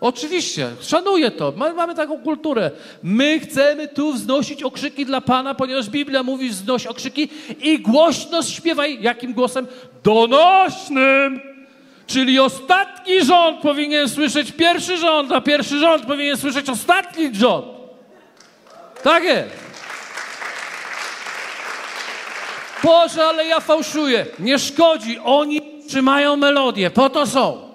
Oczywiście, 0.00 0.70
szanuję 0.80 1.30
to. 1.30 1.52
Mamy 1.56 1.94
taką 1.94 2.18
kulturę. 2.18 2.70
My 3.02 3.40
chcemy 3.40 3.88
tu 3.88 4.12
wznosić 4.12 4.62
okrzyki 4.62 5.06
dla 5.06 5.20
Pana, 5.20 5.54
ponieważ 5.54 5.90
Biblia 5.90 6.22
mówi 6.22 6.48
wznoś 6.48 6.86
okrzyki 6.86 7.28
i 7.62 7.78
głośno 7.78 8.42
śpiewaj. 8.42 8.98
Jakim 9.02 9.32
głosem? 9.32 9.66
Donośnym. 10.04 11.51
Czyli 12.06 12.40
ostatni 12.40 13.24
rząd 13.24 13.60
powinien 13.60 14.08
słyszeć 14.08 14.52
pierwszy 14.52 14.96
rząd, 14.96 15.32
a 15.32 15.40
pierwszy 15.40 15.78
rząd 15.78 16.06
powinien 16.06 16.36
słyszeć 16.36 16.68
ostatni 16.68 17.34
rząd. 17.34 17.66
Tak 19.02 19.24
jest. 19.24 19.62
Boże, 22.84 23.24
ale 23.24 23.46
ja 23.46 23.60
fałszuję. 23.60 24.26
Nie 24.38 24.58
szkodzi. 24.58 25.18
Oni 25.24 25.60
trzymają 25.88 26.36
melodię. 26.36 26.90
Po 26.90 27.10
to 27.10 27.26
są. 27.26 27.72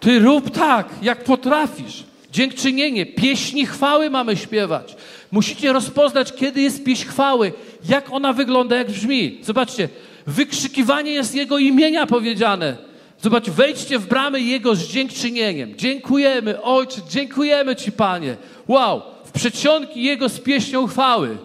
Ty 0.00 0.18
rób 0.18 0.50
tak, 0.50 0.88
jak 1.02 1.24
potrafisz. 1.24 2.04
Dziękczynienie, 2.32 3.06
pieśni 3.06 3.66
chwały 3.66 4.10
mamy 4.10 4.36
śpiewać. 4.36 4.96
Musicie 5.32 5.72
rozpoznać, 5.72 6.32
kiedy 6.32 6.60
jest 6.60 6.84
pieśń 6.84 7.04
chwały, 7.04 7.52
jak 7.88 8.12
ona 8.12 8.32
wygląda, 8.32 8.76
jak 8.76 8.90
brzmi. 8.90 9.38
Zobaczcie, 9.42 9.88
wykrzykiwanie 10.26 11.10
jest 11.10 11.34
Jego 11.34 11.58
imienia 11.58 12.06
powiedziane. 12.06 12.76
Zobacz, 13.20 13.50
wejdźcie 13.50 13.98
w 13.98 14.06
bramy 14.06 14.40
Jego 14.40 14.74
z 14.74 14.88
dziękczynieniem. 14.88 15.76
Dziękujemy, 15.76 16.62
Ojcze, 16.62 17.00
dziękujemy 17.10 17.76
Ci, 17.76 17.92
Panie. 17.92 18.36
Wow, 18.68 19.02
w 19.24 19.32
przedsionki 19.32 20.02
Jego 20.02 20.28
z 20.28 20.40
pieśnią 20.40 20.86
chwały. 20.86 21.36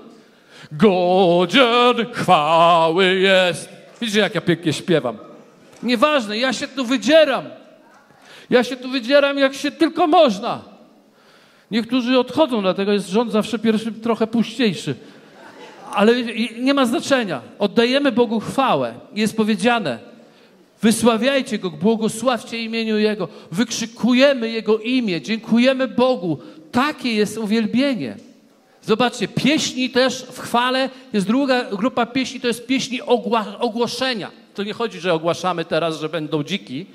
Godzien 0.71 2.13
chwały 2.13 3.15
jest. 3.15 3.69
Widzicie, 4.01 4.19
jak 4.19 4.35
ja 4.35 4.41
pięknie 4.41 4.73
śpiewam. 4.73 5.17
Nieważne, 5.83 6.37
ja 6.37 6.53
się 6.53 6.67
tu 6.67 6.85
wydzieram. 6.85 7.45
Ja 8.49 8.63
się 8.63 8.77
tu 8.77 8.89
wydzieram 8.89 9.37
jak 9.37 9.53
się 9.53 9.71
tylko 9.71 10.07
można. 10.07 10.61
Niektórzy 11.71 12.19
odchodzą, 12.19 12.61
dlatego 12.61 12.93
jest 12.93 13.09
rząd 13.09 13.31
zawsze 13.31 13.59
pierwszy 13.59 13.91
trochę 13.91 14.27
puściejszy. 14.27 14.95
Ale 15.93 16.23
nie 16.59 16.73
ma 16.73 16.85
znaczenia. 16.85 17.41
Oddajemy 17.59 18.11
Bogu 18.11 18.39
chwałę. 18.39 18.93
Jest 19.15 19.37
powiedziane, 19.37 19.99
wysławiajcie 20.81 21.59
Go, 21.59 21.69
błogosławcie 21.69 22.63
imieniu 22.63 22.97
Jego. 22.97 23.27
Wykrzykujemy 23.51 24.49
Jego 24.49 24.79
imię, 24.79 25.21
dziękujemy 25.21 25.87
Bogu. 25.87 26.37
Takie 26.71 27.13
jest 27.13 27.37
uwielbienie. 27.37 28.15
Zobaczcie, 28.81 29.27
pieśni 29.27 29.89
też 29.89 30.23
w 30.23 30.39
chwale 30.39 30.89
jest 31.13 31.27
druga 31.27 31.63
grupa 31.63 32.05
pieśni, 32.05 32.39
to 32.39 32.47
jest 32.47 32.67
pieśni 32.67 33.01
ogłoszenia. 33.59 34.31
To 34.53 34.63
nie 34.63 34.73
chodzi, 34.73 34.99
że 34.99 35.13
ogłaszamy 35.13 35.65
teraz, 35.65 35.99
że 35.99 36.09
będą 36.09 36.43
dziki, 36.43 36.85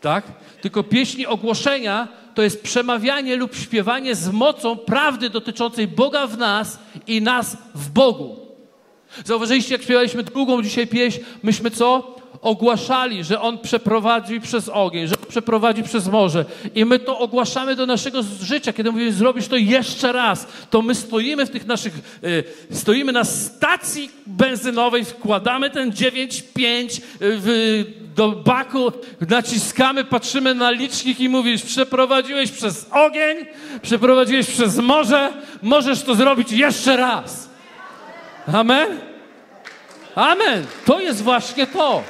tak? 0.00 0.24
Tylko 0.60 0.82
pieśni 0.82 1.26
ogłoszenia 1.26 2.08
to 2.38 2.42
jest 2.42 2.62
przemawianie 2.62 3.36
lub 3.36 3.56
śpiewanie 3.56 4.14
z 4.14 4.28
mocą 4.28 4.76
prawdy 4.76 5.30
dotyczącej 5.30 5.88
Boga 5.88 6.26
w 6.26 6.38
nas 6.38 6.78
i 7.06 7.22
nas 7.22 7.56
w 7.74 7.90
Bogu. 7.90 8.36
Zauważyliście, 9.24 9.74
jak 9.74 9.82
śpiewaliśmy 9.82 10.22
drugą 10.22 10.62
dzisiaj 10.62 10.86
pieśń, 10.86 11.20
myśmy 11.42 11.70
co? 11.70 12.16
Ogłaszali, 12.42 13.24
że 13.24 13.40
On 13.40 13.58
przeprowadzi 13.58 14.40
przez 14.40 14.68
ogień, 14.68 15.06
że 15.06 15.14
przeprowadzi 15.28 15.82
przez 15.82 16.08
morze. 16.08 16.44
I 16.74 16.84
my 16.84 16.98
to 16.98 17.18
ogłaszamy 17.18 17.76
do 17.76 17.86
naszego 17.86 18.22
życia. 18.42 18.72
Kiedy 18.72 18.92
mówimy, 18.92 19.12
zrobisz 19.12 19.48
to 19.48 19.56
jeszcze 19.56 20.12
raz, 20.12 20.46
to 20.70 20.82
my 20.82 20.94
stoimy 20.94 21.46
w 21.46 21.50
tych 21.50 21.66
naszych, 21.66 21.94
y, 22.24 22.44
stoimy 22.70 23.12
na 23.12 23.24
stacji 23.24 24.10
benzynowej, 24.26 25.04
wkładamy 25.04 25.70
ten 25.70 25.90
9,5 25.90 27.00
y, 27.22 28.07
do 28.18 28.28
baku, 28.28 28.92
naciskamy, 29.28 30.04
patrzymy 30.04 30.54
na 30.54 30.70
licznik 30.70 31.20
i 31.20 31.28
mówisz, 31.28 31.62
przeprowadziłeś 31.62 32.50
przez 32.50 32.86
ogień, 32.90 33.36
przeprowadziłeś 33.82 34.46
przez 34.46 34.76
morze, 34.76 35.32
możesz 35.62 36.02
to 36.02 36.14
zrobić 36.14 36.52
jeszcze 36.52 36.96
raz. 36.96 37.48
Amen? 38.52 38.88
Amen. 40.14 40.66
To 40.84 41.00
jest 41.00 41.22
właśnie 41.22 41.66
to 41.66 42.02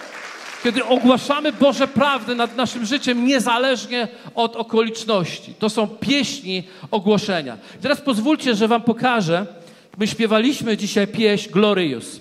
kiedy 0.65 0.85
ogłaszamy 0.85 1.53
Boże 1.53 1.89
prawdy 1.89 2.35
nad 2.35 2.57
naszym 2.57 2.87
życiem, 2.87 3.27
niezależnie 3.27 4.09
od 4.35 4.57
okoliczności. 4.57 5.55
To 5.59 5.71
są 5.71 5.89
pieśni 5.89 6.63
ogłoszenia. 6.91 7.59
teraz 7.83 8.01
pozwólcie, 8.01 8.55
że 8.55 8.69
Wam 8.69 8.83
pokażę. 8.83 9.47
My 9.99 10.07
śpiewaliśmy 10.07 10.77
dzisiaj 10.77 11.07
pieśń 11.07 11.51
Glorious. 11.51 12.21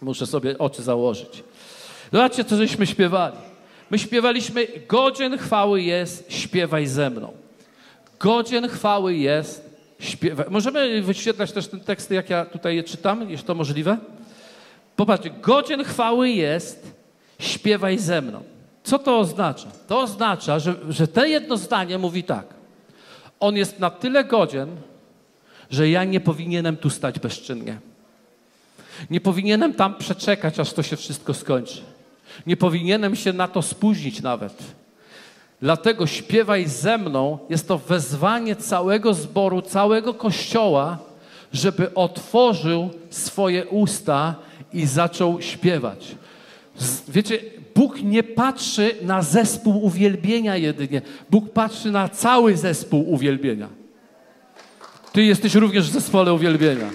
Muszę 0.00 0.26
sobie 0.26 0.58
oczy 0.58 0.82
założyć. 0.82 1.42
Zobaczcie, 2.12 2.44
co 2.44 2.56
żeśmy 2.56 2.86
śpiewali. 2.86 3.36
My 3.90 3.98
śpiewaliśmy, 3.98 4.66
godzien 4.88 5.38
chwały 5.38 5.82
jest, 5.82 6.32
śpiewaj 6.32 6.86
ze 6.86 7.10
mną. 7.10 7.32
Godzien 8.20 8.68
chwały 8.68 9.14
jest, 9.14 9.78
śpiewaj. 10.00 10.46
Możemy 10.50 11.02
wyświetlać 11.02 11.52
też 11.52 11.68
ten 11.68 11.80
tekst, 11.80 12.10
jak 12.10 12.30
ja 12.30 12.44
tutaj 12.44 12.76
je 12.76 12.84
czytam, 12.84 13.30
jeśli 13.30 13.46
to 13.46 13.54
możliwe? 13.54 13.98
Popatrzcie, 14.96 15.30
godzien 15.30 15.84
chwały 15.84 16.30
jest, 16.30 16.92
śpiewaj 17.38 17.98
ze 17.98 18.22
mną. 18.22 18.42
Co 18.84 18.98
to 18.98 19.18
oznacza? 19.18 19.68
To 19.88 20.00
oznacza, 20.00 20.58
że, 20.58 20.74
że 20.88 21.08
te 21.08 21.28
jedno 21.28 21.56
zdanie 21.56 21.98
mówi 21.98 22.24
tak. 22.24 22.46
On 23.40 23.56
jest 23.56 23.78
na 23.78 23.90
tyle 23.90 24.24
godzien, 24.24 24.68
że 25.70 25.88
ja 25.88 26.04
nie 26.04 26.20
powinienem 26.20 26.76
tu 26.76 26.90
stać 26.90 27.18
bezczynnie. 27.18 27.78
Nie 29.10 29.20
powinienem 29.20 29.74
tam 29.74 29.94
przeczekać, 29.94 30.60
aż 30.60 30.72
to 30.72 30.82
się 30.82 30.96
wszystko 30.96 31.34
skończy. 31.34 31.91
Nie 32.46 32.56
powinienem 32.56 33.16
się 33.16 33.32
na 33.32 33.48
to 33.48 33.62
spóźnić 33.62 34.22
nawet. 34.22 34.62
Dlatego 35.60 36.06
śpiewaj 36.06 36.66
ze 36.68 36.98
mną 36.98 37.38
jest 37.50 37.68
to 37.68 37.78
wezwanie 37.78 38.56
całego 38.56 39.14
zboru, 39.14 39.62
całego 39.62 40.14
kościoła, 40.14 40.98
żeby 41.52 41.94
otworzył 41.94 42.90
swoje 43.10 43.66
usta 43.66 44.34
i 44.72 44.86
zaczął 44.86 45.42
śpiewać. 45.42 46.14
Wiecie, 47.08 47.38
Bóg 47.74 48.02
nie 48.02 48.22
patrzy 48.22 48.94
na 49.02 49.22
zespół 49.22 49.84
uwielbienia 49.84 50.56
jedynie. 50.56 51.02
Bóg 51.30 51.52
patrzy 51.52 51.90
na 51.90 52.08
cały 52.08 52.56
zespół 52.56 53.10
uwielbienia. 53.12 53.68
Ty 55.12 55.24
jesteś 55.24 55.54
również 55.54 55.90
w 55.90 55.92
zespole 55.92 56.32
uwielbienia. 56.32 56.90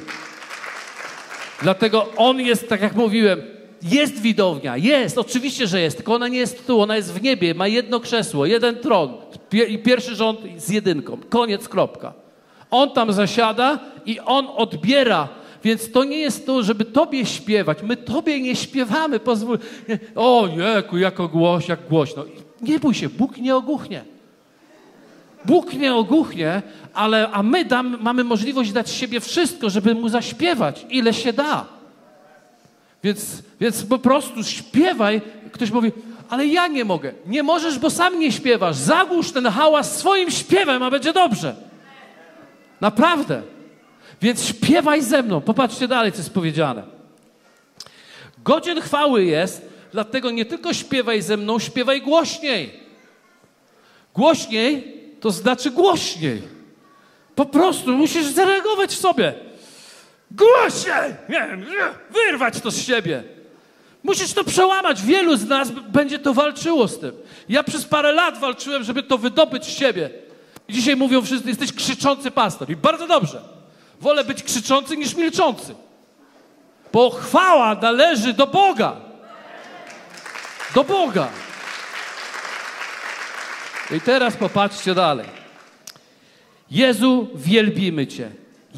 Dlatego 1.61 2.09
On 2.15 2.39
jest, 2.39 2.69
tak 2.69 2.81
jak 2.81 2.95
mówiłem, 2.95 3.41
jest 3.83 4.21
widownia, 4.21 4.77
jest, 4.77 5.17
oczywiście, 5.17 5.67
że 5.67 5.81
jest, 5.81 5.97
tylko 5.97 6.15
ona 6.15 6.27
nie 6.27 6.37
jest 6.37 6.67
tu, 6.67 6.81
ona 6.81 6.95
jest 6.95 7.13
w 7.13 7.21
niebie, 7.21 7.53
ma 7.53 7.67
jedno 7.67 7.99
krzesło, 7.99 8.45
jeden 8.45 8.75
tron 8.75 9.13
i 9.69 9.77
pierwszy 9.77 10.15
rząd 10.15 10.39
z 10.57 10.69
jedynką. 10.69 11.17
Koniec, 11.29 11.69
kropka. 11.69 12.13
On 12.71 12.91
tam 12.91 13.13
zasiada 13.13 13.79
i 14.05 14.19
On 14.19 14.47
odbiera, 14.55 15.27
więc 15.63 15.91
to 15.91 16.03
nie 16.03 16.17
jest 16.17 16.45
to, 16.45 16.63
żeby 16.63 16.85
Tobie 16.85 17.25
śpiewać. 17.25 17.77
My 17.83 17.97
Tobie 17.97 18.41
nie 18.41 18.55
śpiewamy, 18.55 19.19
pozwól. 19.19 19.59
O, 20.15 20.47
jeku, 20.57 20.97
jako 20.97 21.27
głoś, 21.27 21.67
jak 21.67 21.79
głośno. 21.89 22.25
Nie 22.61 22.79
bój 22.79 22.93
się, 22.93 23.09
Bóg 23.09 23.37
nie 23.37 23.55
ogłuchnie. 23.55 24.03
Bóg 25.45 25.73
nie 25.73 25.95
ogłuchnie, 25.95 26.61
ale, 26.93 27.29
a 27.31 27.43
my 27.43 27.65
dam, 27.65 27.97
mamy 28.01 28.23
możliwość 28.23 28.71
dać 28.71 28.91
siebie 28.91 29.19
wszystko, 29.19 29.69
żeby 29.69 29.95
Mu 29.95 30.09
zaśpiewać, 30.09 30.85
ile 30.89 31.13
się 31.13 31.33
da. 31.33 31.76
Więc, 33.03 33.43
więc 33.59 33.85
po 33.85 33.99
prostu 33.99 34.43
śpiewaj. 34.43 35.21
Ktoś 35.51 35.71
mówi, 35.71 35.91
ale 36.29 36.47
ja 36.47 36.67
nie 36.67 36.85
mogę. 36.85 37.13
Nie 37.25 37.43
możesz, 37.43 37.79
bo 37.79 37.89
sam 37.89 38.19
nie 38.19 38.31
śpiewasz. 38.31 38.75
Zagłusz 38.75 39.31
ten 39.31 39.45
hałas 39.45 39.97
swoim 39.97 40.31
śpiewem, 40.31 40.83
a 40.83 40.91
będzie 40.91 41.13
dobrze. 41.13 41.55
Naprawdę. 42.81 43.41
Więc 44.21 44.45
śpiewaj 44.45 45.01
ze 45.01 45.23
mną. 45.23 45.41
Popatrzcie 45.41 45.87
dalej, 45.87 46.11
co 46.11 46.17
jest 46.17 46.33
powiedziane. 46.33 46.83
Godzien 48.43 48.81
chwały 48.81 49.25
jest, 49.25 49.69
dlatego 49.91 50.31
nie 50.31 50.45
tylko 50.45 50.73
śpiewaj 50.73 51.21
ze 51.21 51.37
mną, 51.37 51.59
śpiewaj 51.59 52.01
głośniej. 52.01 52.79
Głośniej 54.13 54.97
to 55.19 55.31
znaczy 55.31 55.71
głośniej. 55.71 56.41
Po 57.35 57.45
prostu 57.45 57.91
musisz 57.91 58.25
zareagować 58.25 58.91
w 58.91 58.99
sobie. 58.99 59.33
Głośniej! 60.31 61.15
Nie 61.29 61.47
wiem, 61.47 61.65
wyrwać 62.09 62.61
to 62.61 62.71
z 62.71 62.77
siebie. 62.77 63.23
Musisz 64.03 64.33
to 64.33 64.43
przełamać. 64.43 65.01
Wielu 65.01 65.37
z 65.37 65.45
nas 65.45 65.71
będzie 65.71 66.19
to 66.19 66.33
walczyło 66.33 66.87
z 66.87 66.99
tym. 66.99 67.11
Ja 67.49 67.63
przez 67.63 67.85
parę 67.85 68.11
lat 68.11 68.39
walczyłem, 68.39 68.83
żeby 68.83 69.03
to 69.03 69.17
wydobyć 69.17 69.65
z 69.65 69.69
siebie. 69.69 70.09
I 70.67 70.73
dzisiaj 70.73 70.95
mówią 70.95 71.21
wszyscy, 71.21 71.49
jesteś 71.49 71.73
krzyczący 71.73 72.31
pastor. 72.31 72.69
I 72.69 72.75
bardzo 72.75 73.07
dobrze. 73.07 73.41
Wolę 74.01 74.23
być 74.23 74.43
krzyczący 74.43 74.97
niż 74.97 75.15
milczący. 75.15 75.75
Bo 76.93 77.09
chwała 77.09 77.75
należy 77.75 78.33
do 78.33 78.47
Boga. 78.47 78.95
Do 80.75 80.83
Boga. 80.83 81.27
I 83.91 84.01
teraz 84.01 84.35
popatrzcie 84.35 84.95
dalej. 84.95 85.25
Jezu, 86.71 87.27
wielbimy 87.35 88.07
Cię. 88.07 88.31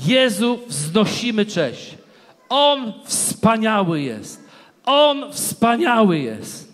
Jezu, 0.06 0.60
wznosimy 0.68 1.46
cześć. 1.46 1.96
On 2.50 2.94
wspaniały 3.06 4.02
jest. 4.02 4.50
On 4.86 5.34
wspaniały 5.34 6.20
jest. 6.20 6.70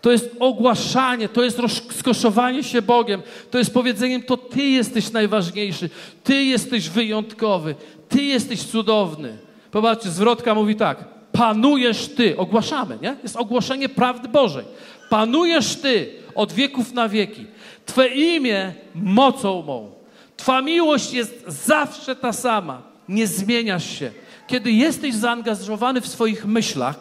To 0.00 0.10
jest 0.10 0.30
ogłaszanie, 0.40 1.28
to 1.28 1.42
jest 1.42 1.58
rozkoszowanie 1.58 2.64
się 2.64 2.82
Bogiem, 2.82 3.22
to 3.50 3.58
jest 3.58 3.74
powiedzeniem, 3.74 4.22
to 4.22 4.36
Ty 4.36 4.62
jesteś 4.62 5.12
najważniejszy, 5.12 5.90
Ty 6.24 6.44
jesteś 6.44 6.88
wyjątkowy, 6.88 7.74
Ty 8.08 8.22
jesteś 8.22 8.62
cudowny. 8.62 9.38
Popatrzcie, 9.70 10.10
zwrotka 10.10 10.54
mówi 10.54 10.76
tak, 10.76 11.04
panujesz 11.32 12.08
Ty, 12.08 12.36
ogłaszamy, 12.36 12.98
nie? 13.02 13.16
Jest 13.22 13.36
ogłoszenie 13.36 13.88
prawdy 13.88 14.28
Bożej. 14.28 14.64
Panujesz 15.10 15.76
Ty 15.76 16.10
od 16.34 16.52
wieków 16.52 16.92
na 16.92 17.08
wieki. 17.08 17.46
Twe 17.86 18.08
imię 18.08 18.72
mocą 18.94 19.62
mą. 19.62 20.01
Twa 20.42 20.62
miłość 20.62 21.12
jest 21.12 21.44
zawsze 21.46 22.16
ta 22.16 22.32
sama. 22.32 22.82
Nie 23.08 23.26
zmieniasz 23.26 23.98
się. 23.98 24.10
Kiedy 24.46 24.72
jesteś 24.72 25.14
zaangażowany 25.14 26.00
w 26.00 26.06
swoich 26.06 26.46
myślach, 26.46 26.98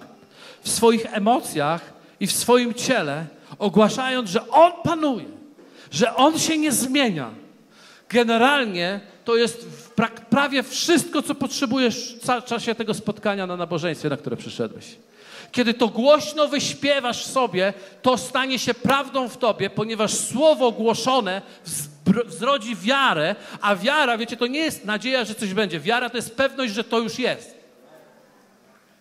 w 0.62 0.70
swoich 0.70 1.06
emocjach 1.18 1.94
i 2.20 2.28
w 2.28 2.32
swoim 2.32 2.74
ciele, 2.74 3.26
ogłaszając, 3.60 4.30
że 4.30 4.50
On 4.50 4.72
panuje, 4.84 5.26
że 5.92 6.16
On 6.16 6.40
się 6.40 6.58
nie 6.58 6.72
zmienia. 6.72 7.30
Generalnie 8.10 9.00
to 9.26 9.36
jest 9.36 9.68
prawie 10.30 10.64
wszystko, 10.64 11.22
co 11.22 11.36
potrzebujesz 11.36 12.16
w 12.42 12.46
czasie 12.46 12.76
tego 12.76 12.94
spotkania 12.94 13.48
na 13.48 13.58
nabożeństwie, 13.58 14.10
na 14.10 14.18
które 14.18 14.38
przyszedłeś. 14.38 14.86
Kiedy 15.52 15.74
to 15.74 15.88
głośno 15.88 16.48
wyśpiewasz 16.48 17.26
sobie, 17.26 17.74
to 18.02 18.18
stanie 18.18 18.60
się 18.60 18.74
prawdą 18.74 19.30
w 19.30 19.38
tobie, 19.38 19.70
ponieważ 19.70 20.14
słowo 20.14 20.72
głoszone 20.72 21.42
wzrodzi 22.26 22.76
wiarę, 22.76 23.36
a 23.62 23.76
wiara, 23.76 24.18
wiecie, 24.18 24.38
to 24.38 24.48
nie 24.48 24.60
jest 24.60 24.86
nadzieja, 24.86 25.26
że 25.26 25.36
coś 25.36 25.54
będzie. 25.54 25.80
Wiara 25.80 26.10
to 26.10 26.18
jest 26.18 26.36
pewność, 26.36 26.74
że 26.74 26.84
to 26.84 27.00
już 27.00 27.20
jest. 27.20 27.62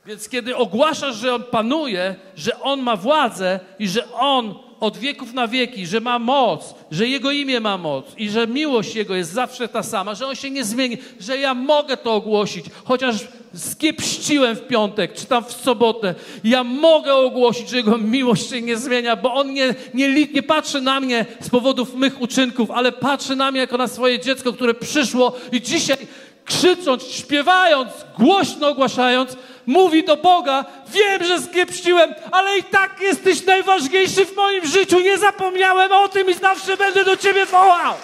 Więc 0.07 0.29
kiedy 0.29 0.57
ogłaszasz, 0.57 1.17
że 1.17 1.35
On 1.35 1.43
panuje, 1.43 2.15
że 2.37 2.61
On 2.61 2.81
ma 2.81 2.97
władzę 2.97 3.61
i 3.79 3.89
że 3.89 4.13
On 4.13 4.69
od 4.81 4.99
wieków 4.99 5.33
na 5.33 5.49
wieki, 5.49 5.87
że 5.87 6.01
ma 6.01 6.19
moc, 6.19 6.75
że 6.90 7.09
Jego 7.09 7.31
imię 7.31 7.61
ma 7.61 7.79
moc 7.79 8.05
i 8.16 8.31
że 8.31 8.47
miłość 8.47 8.95
Jego 8.95 9.14
jest 9.14 9.33
zawsze 9.33 9.69
ta 9.69 9.83
sama, 9.83 10.14
że 10.14 10.27
On 10.27 10.37
się 10.37 10.51
nie 10.51 10.64
zmieni, 10.64 10.99
że 11.21 11.38
ja 11.38 11.55
mogę 11.55 11.97
to 11.97 12.14
ogłosić, 12.14 12.64
chociaż 12.85 13.16
skiepściłem 13.55 14.57
w 14.57 14.66
piątek, 14.66 15.14
czy 15.14 15.27
tam 15.27 15.45
w 15.45 15.53
sobotę, 15.53 16.14
ja 16.45 16.64
mogę 16.64 17.14
ogłosić, 17.14 17.69
że 17.69 17.77
Jego 17.77 17.99
miłość 17.99 18.51
się 18.51 18.62
nie 18.62 18.77
zmienia, 18.77 19.16
bo 19.16 19.35
On 19.35 19.55
nie, 19.55 19.75
nie, 19.95 20.27
nie 20.27 20.43
patrzy 20.43 20.81
na 20.81 21.01
mnie 21.01 21.27
z 21.40 21.51
powodów 21.51 21.95
mych 21.95 22.21
uczynków, 22.21 22.71
ale 22.71 22.93
patrzy 22.93 23.37
na 23.37 23.51
mnie 23.51 23.61
jako 23.61 23.77
na 23.77 23.88
swoje 23.88 24.19
dziecko, 24.21 24.53
które 24.53 24.75
przyszło 24.75 25.33
i 25.53 25.61
dzisiaj 25.61 25.97
krzycząc, 26.44 27.03
śpiewając, 27.05 27.90
głośno 28.18 28.68
ogłaszając, 28.68 29.37
mówi 29.66 30.05
do 30.05 30.16
Boga: 30.16 30.64
Wiem, 30.88 31.24
że 31.24 31.40
skiepściłem, 31.40 32.14
ale 32.33 32.59
i 32.59 32.62
tak 32.62 33.00
jesteś 33.00 33.46
najważniejszy 33.46 34.26
w 34.26 34.37
moim 34.37 34.66
życiu. 34.66 35.00
Nie 35.00 35.18
zapomniałem 35.18 35.92
o 35.92 36.09
tym 36.09 36.31
i 36.31 36.35
zawsze 36.35 36.76
będę 36.76 37.05
do 37.05 37.16
Ciebie 37.16 37.46
wołał. 37.46 37.94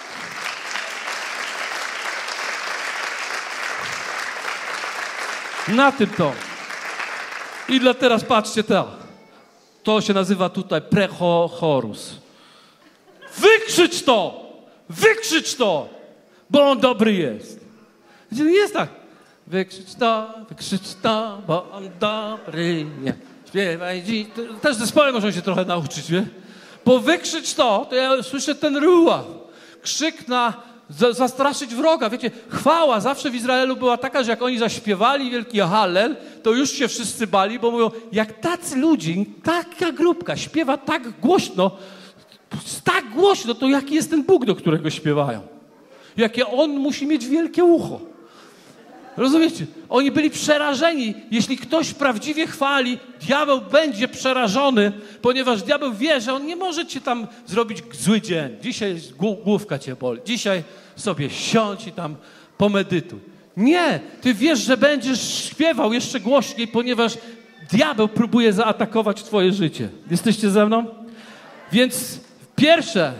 Na 5.67 5.91
tym 5.91 6.07
to. 6.07 6.31
I 7.69 7.79
dla 7.79 7.93
teraz 7.93 8.23
patrzcie 8.23 8.63
to. 8.63 8.87
To 9.83 10.01
się 10.01 10.13
nazywa 10.13 10.49
tutaj 10.49 10.81
prechochorus. 10.81 12.13
Wykrzycz 13.37 14.03
to! 14.03 14.45
Wykrzycz 14.89 15.55
to! 15.55 15.89
Bo 16.49 16.71
on 16.71 16.79
dobry 16.79 17.13
jest. 17.13 17.66
Jest 18.31 18.73
tak. 18.73 18.89
Wykrzycz 19.47 19.95
to, 19.95 20.33
wykrzycz 20.49 20.93
to, 21.01 21.41
bo 21.47 21.71
on 21.71 21.89
dobry 21.99 22.85
nie. 23.01 23.13
Śpiewaj 23.47 24.03
dziś. 24.03 24.27
Też 24.61 24.75
zespoły 24.75 25.11
muszą 25.11 25.31
się 25.31 25.41
trochę 25.41 25.65
nauczyć, 25.65 26.09
nie? 26.09 26.25
Bo 26.85 26.99
wykrzycz 26.99 27.53
to, 27.53 27.87
to 27.89 27.95
ja 27.95 28.23
słyszę 28.23 28.55
ten 28.55 28.77
ruław. 28.77 29.25
Krzyk 29.81 30.27
na 30.27 30.53
za, 30.89 31.13
zastraszyć 31.13 31.75
wroga. 31.75 32.09
Wiecie, 32.09 32.31
chwała 32.49 32.99
zawsze 32.99 33.29
w 33.29 33.35
Izraelu 33.35 33.75
była 33.75 33.97
taka, 33.97 34.23
że 34.23 34.31
jak 34.31 34.41
oni 34.41 34.57
zaśpiewali 34.57 35.31
wielki 35.31 35.59
Hallel, 35.59 36.15
to 36.43 36.51
już 36.53 36.71
się 36.71 36.87
wszyscy 36.87 37.27
bali, 37.27 37.59
bo 37.59 37.71
mówią, 37.71 37.91
jak 38.11 38.39
tacy 38.39 38.75
ludzie, 38.75 39.13
taka 39.43 39.91
grupka 39.91 40.37
śpiewa 40.37 40.77
tak 40.77 41.19
głośno, 41.19 41.71
tak 42.83 43.09
głośno, 43.09 43.55
to 43.55 43.69
jaki 43.69 43.95
jest 43.95 44.09
ten 44.09 44.23
Bóg, 44.23 44.45
do 44.45 44.55
którego 44.55 44.89
śpiewają? 44.89 45.41
Jakie 46.17 46.47
on 46.47 46.71
musi 46.71 47.07
mieć 47.07 47.27
wielkie 47.27 47.63
ucho. 47.63 47.99
Rozumiecie? 49.17 49.65
Oni 49.89 50.11
byli 50.11 50.29
przerażeni. 50.29 51.13
Jeśli 51.31 51.57
ktoś 51.57 51.93
prawdziwie 51.93 52.47
chwali, 52.47 52.99
diabeł 53.27 53.61
będzie 53.71 54.07
przerażony, 54.07 54.91
ponieważ 55.21 55.63
diabeł 55.63 55.93
wie, 55.93 56.21
że 56.21 56.33
on 56.33 56.45
nie 56.45 56.55
może 56.55 56.85
ci 56.85 57.01
tam 57.01 57.27
zrobić 57.45 57.77
zły 57.99 58.21
dzień. 58.21 58.49
Dzisiaj 58.61 58.95
głó- 59.19 59.43
główka 59.43 59.79
cię 59.79 59.95
boli. 59.95 60.21
Dzisiaj 60.25 60.63
sobie 60.95 61.29
siądź 61.29 61.87
i 61.87 61.91
tam 61.91 62.15
pomedytuj. 62.57 63.19
Nie, 63.57 63.99
ty 64.21 64.33
wiesz, 64.33 64.59
że 64.59 64.77
będziesz 64.77 65.45
śpiewał 65.45 65.93
jeszcze 65.93 66.19
głośniej, 66.19 66.67
ponieważ 66.67 67.17
diabeł 67.71 68.07
próbuje 68.07 68.53
zaatakować 68.53 69.23
twoje 69.23 69.51
życie. 69.53 69.89
Jesteście 70.11 70.49
ze 70.49 70.65
mną? 70.65 70.85
Więc 71.71 72.19
pierwsze, 72.55 73.13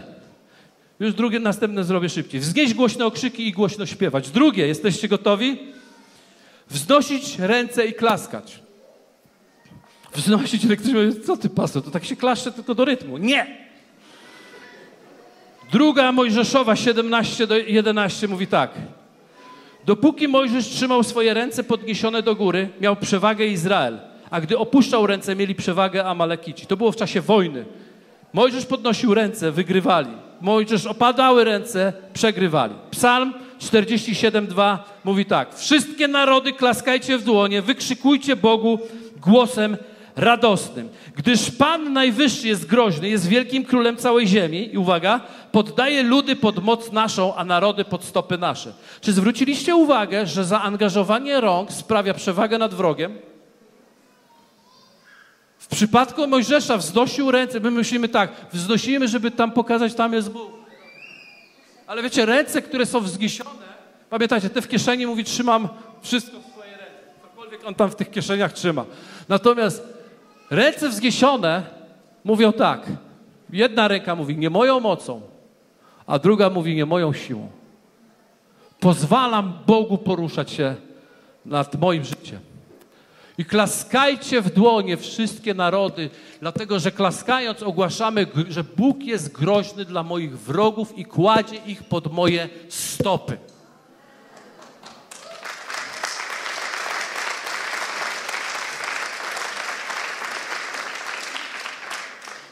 już 1.00 1.14
drugie, 1.14 1.40
następne 1.40 1.84
zrobię 1.84 2.10
szybciej. 2.10 2.40
Wznieść 2.40 2.74
głośne 2.74 3.06
okrzyki 3.06 3.48
i 3.48 3.52
głośno 3.52 3.86
śpiewać. 3.86 4.30
Drugie, 4.32 4.68
jesteście 4.68 5.08
gotowi? 5.08 5.77
Wznosić 6.70 7.40
ręce 7.40 7.86
i 7.86 7.94
klaskać. 7.94 8.60
Wznosić, 10.14 10.66
ale 10.66 10.76
ktoś 10.76 10.94
mówi, 10.94 11.22
co 11.26 11.38
ty 11.38 11.50
pastor, 11.50 11.84
to 11.84 11.92
tak 11.92 12.06
się 12.06 12.16
klaszcze 12.16 12.52
tylko 12.52 12.76
do 12.76 12.86
rytmu. 12.86 13.18
Nie! 13.18 13.68
Druga 15.72 16.12
Mojżeszowa 16.12 16.76
17 16.76 17.48
do 17.48 17.58
11 17.58 18.28
mówi 18.28 18.48
tak. 18.48 18.72
Dopóki 19.86 20.28
Mojżesz 20.28 20.66
trzymał 20.70 21.04
swoje 21.04 21.34
ręce 21.34 21.64
podniesione 21.64 22.22
do 22.22 22.36
góry, 22.36 22.70
miał 22.82 22.96
przewagę 22.96 23.46
Izrael, 23.46 24.00
a 24.30 24.42
gdy 24.42 24.58
opuszczał 24.58 25.08
ręce, 25.08 25.36
mieli 25.36 25.56
przewagę 25.56 26.06
Amalekici. 26.06 26.66
To 26.66 26.78
było 26.78 26.92
w 26.92 26.96
czasie 26.96 27.22
wojny. 27.22 27.66
Mojżesz 28.34 28.66
podnosił 28.66 29.14
ręce, 29.14 29.52
wygrywali. 29.52 30.10
Mojżesz 30.42 30.86
opadały 30.86 31.44
ręce, 31.44 31.94
przegrywali. 32.14 32.74
Psalm 32.92 33.34
47:2 33.60 34.78
mówi 35.04 35.26
tak: 35.26 35.56
Wszystkie 35.56 36.08
narody 36.08 36.54
klaskajcie 36.54 37.18
w 37.18 37.24
dłonie, 37.24 37.62
wykrzykujcie 37.62 38.36
Bogu 38.36 38.80
głosem 39.22 39.78
radosnym. 40.18 40.90
Gdyż 41.16 41.52
Pan 41.52 41.94
Najwyższy 41.94 42.48
jest 42.48 42.66
groźny, 42.66 43.10
jest 43.10 43.28
wielkim 43.28 43.66
królem 43.66 43.98
całej 43.98 44.28
ziemi 44.28 44.74
i 44.74 44.78
uwaga, 44.78 45.22
poddaje 45.52 46.04
ludy 46.04 46.36
pod 46.36 46.64
moc 46.64 46.92
naszą, 46.92 47.36
a 47.36 47.46
narody 47.46 47.86
pod 47.86 48.04
stopy 48.04 48.38
nasze. 48.38 48.74
Czy 49.02 49.14
zwróciliście 49.14 49.76
uwagę, 49.76 50.26
że 50.26 50.46
zaangażowanie 50.46 51.42
rąk 51.42 51.72
sprawia 51.72 52.14
przewagę 52.14 52.58
nad 52.58 52.74
wrogiem? 52.74 53.18
W 55.60 55.68
przypadku 55.68 56.28
Mojżesza 56.28 56.78
wznosił 56.78 57.32
ręce, 57.32 57.60
my 57.60 57.72
myślimy 57.72 58.10
tak, 58.10 58.32
wznosimy, 58.54 59.08
żeby 59.08 59.32
tam 59.32 59.52
pokazać, 59.52 59.94
tam 59.94 60.14
jest 60.14 60.32
Bóg. 60.32 60.67
Ale 61.88 62.04
wiecie, 62.04 62.26
ręce, 62.26 62.62
które 62.62 62.86
są 62.86 63.00
wzniesione, 63.00 63.66
pamiętajcie, 64.10 64.50
te 64.50 64.62
w 64.62 64.68
kieszeni 64.68 65.08
mówi, 65.08 65.24
trzymam 65.24 65.70
wszystko 66.02 66.40
w 66.40 66.46
swojej 66.52 66.72
ręce. 66.72 66.94
Cokolwiek 67.22 67.66
on 67.66 67.76
tam 67.76 67.90
w 67.90 67.96
tych 67.96 68.12
kieszeniach 68.12 68.54
trzyma. 68.54 68.86
Natomiast 69.30 69.84
ręce 70.50 70.90
wzniesione 70.90 71.64
mówią 72.24 72.54
tak. 72.54 72.88
Jedna 73.50 73.88
ręka 73.88 74.16
mówi, 74.16 74.38
nie 74.38 74.50
moją 74.50 74.80
mocą, 74.80 75.22
a 76.08 76.20
druga 76.20 76.50
mówi, 76.50 76.76
nie 76.76 76.86
moją 76.86 77.14
siłą. 77.14 77.50
Pozwalam 78.80 79.54
Bogu 79.68 79.98
poruszać 79.98 80.52
się 80.52 80.76
nad 81.46 81.80
moim 81.80 82.04
życiem. 82.04 82.40
I 83.38 83.46
klaskajcie 83.46 84.42
w 84.42 84.54
dłonie 84.54 84.98
wszystkie 84.98 85.54
narody, 85.54 86.10
dlatego 86.40 86.80
że 86.80 86.92
klaskając 86.92 87.64
ogłaszamy, 87.64 88.28
że 88.50 88.64
Bóg 88.64 89.04
jest 89.04 89.32
groźny 89.32 89.86
dla 89.86 90.04
moich 90.04 90.40
wrogów 90.40 90.98
i 90.98 91.06
kładzie 91.06 91.56
ich 91.56 91.84
pod 91.84 92.14
moje 92.14 92.50
stopy. 92.70 93.38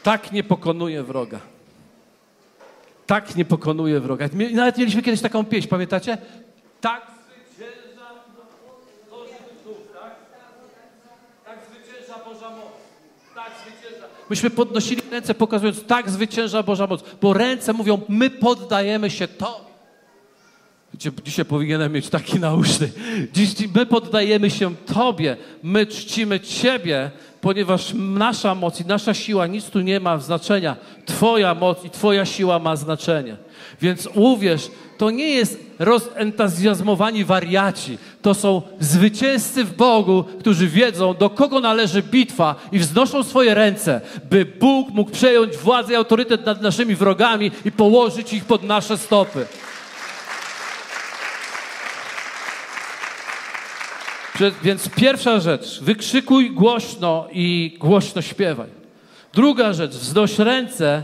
Tak 0.02 0.32
nie 0.32 0.44
pokonuje 0.44 1.02
wroga. 1.02 1.40
Tak 3.06 3.36
nie 3.36 3.44
pokonuje 3.44 4.00
wroga. 4.00 4.28
Nawet 4.52 4.78
mieliśmy 4.78 5.02
kiedyś 5.02 5.20
taką 5.20 5.44
pieśń, 5.44 5.68
pamiętacie? 5.68 6.18
Tak 6.80 7.06
zwycięża 7.54 8.08
Boży 9.10 9.32
duch, 9.64 9.76
tak? 9.94 10.14
Tak 11.44 11.58
zwycięża 11.70 12.24
Boża 12.24 12.50
moc. 12.50 12.72
Tak 13.34 13.50
zwycięża. 13.62 14.15
Myśmy 14.30 14.50
podnosili 14.50 15.02
ręce, 15.10 15.34
pokazując, 15.34 15.84
tak 15.84 16.10
zwycięża 16.10 16.62
Boża 16.62 16.86
moc. 16.86 17.04
Bo 17.22 17.32
ręce 17.32 17.72
mówią, 17.72 18.00
my 18.08 18.30
poddajemy 18.30 19.10
się 19.10 19.28
to. 19.28 19.66
Dzisiaj 21.24 21.44
powinienem 21.44 21.92
mieć 21.92 22.08
taki 22.08 22.40
nauczny. 22.40 22.90
Dziś 23.32 23.54
my 23.74 23.86
poddajemy 23.86 24.50
się 24.50 24.74
Tobie, 24.74 25.36
my 25.62 25.86
czcimy 25.86 26.40
Ciebie, 26.40 27.10
ponieważ 27.40 27.92
nasza 27.94 28.54
moc 28.54 28.80
i 28.80 28.84
nasza 28.84 29.14
siła, 29.14 29.46
nic 29.46 29.64
tu 29.64 29.80
nie 29.80 30.00
ma 30.00 30.18
znaczenia. 30.18 30.76
Twoja 31.06 31.54
moc 31.54 31.84
i 31.84 31.90
Twoja 31.90 32.24
siła 32.24 32.58
ma 32.58 32.76
znaczenie. 32.76 33.36
Więc 33.80 34.08
uwierz, 34.14 34.70
to 34.98 35.10
nie 35.10 35.30
jest 35.30 35.65
rozentuzjazmowani 35.78 37.24
wariaci. 37.24 37.98
To 38.22 38.34
są 38.34 38.62
zwycięzcy 38.80 39.64
w 39.64 39.76
Bogu, 39.76 40.24
którzy 40.40 40.68
wiedzą, 40.68 41.14
do 41.14 41.30
kogo 41.30 41.60
należy 41.60 42.02
bitwa 42.02 42.54
i 42.72 42.78
wznoszą 42.78 43.22
swoje 43.22 43.54
ręce, 43.54 44.00
by 44.30 44.44
Bóg 44.44 44.90
mógł 44.90 45.10
przejąć 45.10 45.56
władzę 45.56 45.92
i 45.92 45.96
autorytet 45.96 46.46
nad 46.46 46.62
naszymi 46.62 46.94
wrogami 46.94 47.50
i 47.64 47.72
położyć 47.72 48.32
ich 48.32 48.44
pod 48.44 48.62
nasze 48.62 48.98
stopy. 48.98 49.46
Więc 54.62 54.88
pierwsza 54.88 55.40
rzecz, 55.40 55.80
wykrzykuj 55.82 56.50
głośno 56.50 57.28
i 57.32 57.76
głośno 57.80 58.22
śpiewaj. 58.22 58.68
Druga 59.34 59.72
rzecz, 59.72 59.92
wznoś 59.92 60.38
ręce 60.38 61.02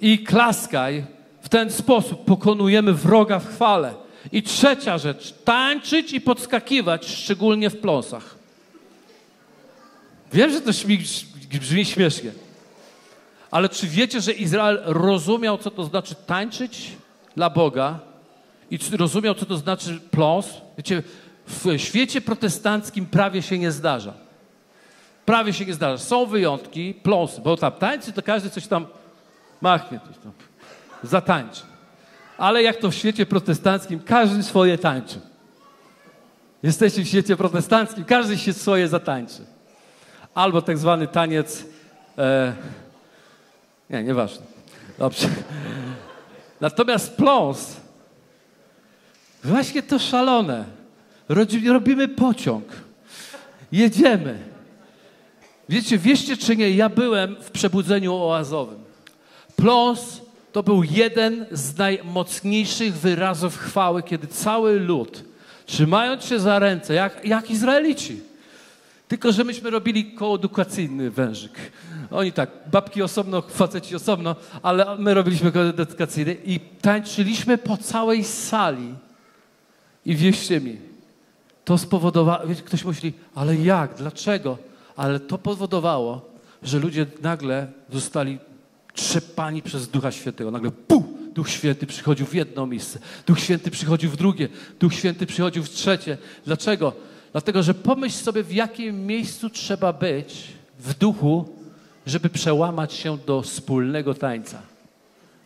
i 0.00 0.18
klaskaj. 0.18 1.15
W 1.46 1.48
ten 1.48 1.70
sposób 1.70 2.24
pokonujemy 2.24 2.92
wroga 2.92 3.38
w 3.38 3.48
chwale. 3.48 3.94
I 4.32 4.42
trzecia 4.42 4.98
rzecz, 4.98 5.34
tańczyć 5.44 6.12
i 6.12 6.20
podskakiwać, 6.20 7.06
szczególnie 7.06 7.70
w 7.70 7.80
pląsach. 7.80 8.34
Wiem, 10.32 10.50
że 10.50 10.60
to 10.60 10.70
brzmi 11.60 11.84
śmiesznie, 11.84 12.30
ale 13.50 13.68
czy 13.68 13.86
wiecie, 13.86 14.20
że 14.20 14.32
Izrael 14.32 14.82
rozumiał, 14.84 15.58
co 15.58 15.70
to 15.70 15.84
znaczy 15.84 16.14
tańczyć 16.26 16.92
dla 17.36 17.50
Boga 17.50 17.98
i 18.70 18.78
rozumiał, 18.92 19.34
co 19.34 19.46
to 19.46 19.56
znaczy 19.56 20.00
pląs? 20.10 20.46
Wiecie, 20.78 21.02
w 21.46 21.78
świecie 21.78 22.20
protestanckim 22.20 23.06
prawie 23.06 23.42
się 23.42 23.58
nie 23.58 23.72
zdarza. 23.72 24.14
Prawie 25.24 25.52
się 25.52 25.66
nie 25.66 25.74
zdarza. 25.74 26.04
Są 26.04 26.26
wyjątki, 26.26 26.94
pląsy, 26.94 27.40
bo 27.40 27.56
tam 27.56 27.72
tańczy, 27.72 28.12
to 28.12 28.22
każdy 28.22 28.50
coś 28.50 28.66
tam 28.66 28.86
machnie, 29.60 30.00
coś 30.00 30.16
tam 30.22 30.32
zatańczy. 31.02 31.62
Ale 32.38 32.62
jak 32.62 32.76
to 32.76 32.90
w 32.90 32.94
świecie 32.94 33.26
protestanckim, 33.26 34.00
każdy 34.00 34.42
swoje 34.42 34.78
tańczy. 34.78 35.20
Jesteście 36.62 37.02
w 37.02 37.08
świecie 37.08 37.36
protestanckim, 37.36 38.04
każdy 38.04 38.38
się 38.38 38.52
swoje 38.52 38.88
zatańczy. 38.88 39.44
Albo 40.34 40.62
tak 40.62 40.78
zwany 40.78 41.06
taniec. 41.06 41.64
E, 42.18 42.52
nie, 43.90 44.02
nieważne. 44.02 44.46
Dobrze. 44.98 45.28
Natomiast 46.60 47.16
pląs, 47.16 47.76
właśnie 49.44 49.82
to 49.82 49.98
szalone 49.98 50.64
robimy 51.68 52.08
pociąg. 52.08 52.64
Jedziemy. 53.72 54.38
Wiecie, 55.68 55.98
wieście 55.98 56.36
czy 56.36 56.56
nie, 56.56 56.70
ja 56.70 56.88
byłem 56.88 57.36
w 57.42 57.50
przebudzeniu 57.50 58.14
oazowym. 58.14 58.78
Pląs 59.56 60.20
to 60.56 60.62
był 60.62 60.82
jeden 60.82 61.46
z 61.52 61.76
najmocniejszych 61.78 62.94
wyrazów 62.94 63.58
chwały, 63.58 64.02
kiedy 64.02 64.26
cały 64.26 64.80
lud, 64.80 65.24
trzymając 65.66 66.24
się 66.24 66.40
za 66.40 66.58
ręce, 66.58 66.94
jak, 66.94 67.24
jak 67.24 67.50
Izraelici, 67.50 68.20
tylko, 69.08 69.32
że 69.32 69.44
myśmy 69.44 69.70
robili 69.70 70.12
koedukacyjny 70.12 71.10
wężyk. 71.10 71.52
Oni 72.10 72.32
tak, 72.32 72.50
babki 72.72 73.02
osobno, 73.02 73.42
faceci 73.42 73.96
osobno, 73.96 74.36
ale 74.62 74.96
my 74.98 75.14
robiliśmy 75.14 75.52
koedukacyjny 75.52 76.36
i 76.44 76.60
tańczyliśmy 76.60 77.58
po 77.58 77.76
całej 77.76 78.24
sali. 78.24 78.94
I 80.06 80.16
wierzcie 80.16 80.60
mi, 80.60 80.78
to 81.64 81.78
spowodowało, 81.78 82.44
ktoś 82.64 82.84
myśli, 82.84 83.12
ale 83.34 83.56
jak, 83.56 83.94
dlaczego? 83.94 84.58
Ale 84.96 85.20
to 85.20 85.38
powodowało, 85.38 86.30
że 86.62 86.78
ludzie 86.78 87.06
nagle 87.22 87.66
zostali 87.92 88.38
trzepani 88.96 89.62
przez 89.62 89.88
Ducha 89.88 90.12
Świętego. 90.12 90.50
Nagle 90.50 90.70
pu, 90.70 91.04
Duch 91.34 91.50
Święty 91.50 91.86
przychodził 91.86 92.26
w 92.26 92.34
jedno 92.34 92.66
miejsce, 92.66 92.98
Duch 93.26 93.40
Święty 93.40 93.70
przychodził 93.70 94.10
w 94.10 94.16
drugie, 94.16 94.48
Duch 94.80 94.94
Święty 94.94 95.26
przychodził 95.26 95.62
w 95.62 95.70
trzecie. 95.70 96.18
Dlaczego? 96.44 96.92
Dlatego, 97.32 97.62
że 97.62 97.74
pomyśl 97.74 98.16
sobie, 98.16 98.42
w 98.42 98.52
jakim 98.52 99.06
miejscu 99.06 99.50
trzeba 99.50 99.92
być 99.92 100.44
w 100.78 100.94
duchu, 100.94 101.48
żeby 102.06 102.28
przełamać 102.28 102.92
się 102.92 103.18
do 103.18 103.42
wspólnego 103.42 104.14
tańca. 104.14 104.62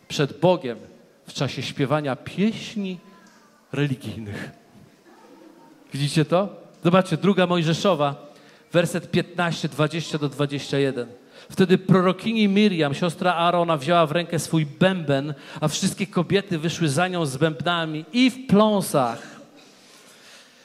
Przed 0.07 0.39
Bogiem 0.39 0.77
w 1.27 1.33
czasie 1.33 1.61
śpiewania 1.61 2.15
pieśni 2.15 2.97
religijnych. 3.71 4.51
Widzicie 5.93 6.25
to? 6.25 6.49
Zobaczcie, 6.83 7.17
druga 7.17 7.47
Mojżeszowa, 7.47 8.33
werset 8.71 9.11
15, 9.11 9.67
20 9.67 10.17
do 10.17 10.29
21. 10.29 11.20
Wtedy 11.51 11.77
prorokini 11.77 12.47
Miriam, 12.47 12.93
siostra 12.93 13.33
Aarona, 13.33 13.77
wzięła 13.77 14.05
w 14.05 14.11
rękę 14.11 14.39
swój 14.39 14.65
bęben, 14.65 15.33
a 15.61 15.67
wszystkie 15.67 16.07
kobiety 16.07 16.57
wyszły 16.57 16.89
za 16.89 17.07
nią 17.07 17.25
z 17.25 17.37
bębnami 17.37 18.05
i 18.13 18.29
w 18.29 18.47
pląsach. 18.47 19.21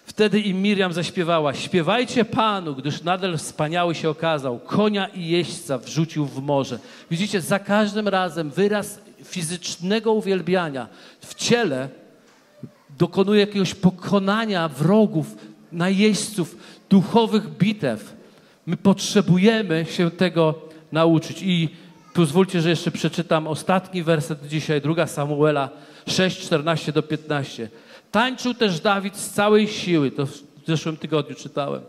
Wtedy 0.05 0.41
im 0.41 0.63
Miriam 0.63 0.93
zaśpiewała: 0.93 1.55
Śpiewajcie 1.55 2.25
Panu, 2.25 2.75
gdyż 2.75 3.03
nadal 3.03 3.39
wspaniały 3.39 3.95
się 3.95 4.11
okazał. 4.11 4.59
Konia 4.59 5.07
i 5.07 5.29
jeźdźca 5.29 5.79
wrzucił 5.79 6.27
w 6.27 6.43
morze. 6.43 6.79
Widzicie, 7.11 7.41
za 7.41 7.59
każdym 7.59 8.09
razem 8.09 8.51
wyraz 8.51 9.01
fizycznego 9.25 10.13
uwielbiania 10.13 10.89
w 11.21 11.35
ciele 11.35 11.89
dokonuje 12.99 13.41
jakiegoś 13.41 13.75
pokonania 13.75 14.69
wrogów, 14.69 15.37
najeźdźców, 15.73 16.57
duchowych 16.91 17.49
bitew. 17.57 18.17
My 18.67 18.77
potrzebujemy 18.77 19.87
się 19.91 20.11
tego 20.11 20.67
nauczyć. 20.93 21.43
I 21.43 21.69
pozwólcie, 22.15 22.61
że 22.61 22.71
jeszcze 22.71 22.91
przeczytam 22.91 23.47
ostatni 23.47 24.03
werset 24.03 24.49
dzisiaj, 24.49 24.81
druga 24.81 25.07
Samuela 25.07 25.69
6, 26.07 26.41
14 26.41 26.93
do 26.93 27.03
15. 27.03 27.69
Tańczył 28.11 28.55
też 28.55 28.81
Dawid 28.81 29.17
z 29.17 29.31
całej 29.31 29.69
siły, 29.69 30.11
to 30.11 30.27
w 30.27 30.33
zeszłym 30.67 30.97
tygodniu 30.97 31.37
czytałem. 31.37 31.83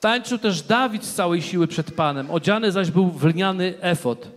Tańczył 0.00 0.38
też 0.38 0.62
Dawid 0.62 1.04
z 1.04 1.14
całej 1.14 1.42
siły 1.42 1.66
przed 1.66 1.94
Panem, 1.94 2.30
odziany 2.30 2.72
zaś 2.72 2.90
był 2.90 3.10
w 3.10 3.24
lniany 3.24 3.74
efod. 3.80 4.28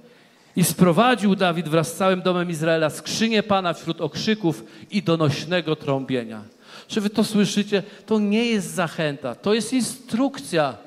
I 0.55 0.63
sprowadził 0.63 1.35
Dawid 1.35 1.69
wraz 1.69 1.93
z 1.93 1.95
całym 1.95 2.21
domem 2.21 2.49
Izraela 2.49 2.89
skrzynię 2.89 3.43
Pana 3.43 3.73
wśród 3.73 4.01
okrzyków 4.01 4.63
i 4.91 5.03
donośnego 5.03 5.75
trąbienia. 5.75 6.41
Czy 6.87 7.01
wy 7.01 7.09
to 7.09 7.23
słyszycie? 7.23 7.83
To 8.05 8.19
nie 8.19 8.45
jest 8.45 8.73
zachęta, 8.73 9.35
to 9.35 9.53
jest 9.53 9.73
instrukcja. 9.73 10.77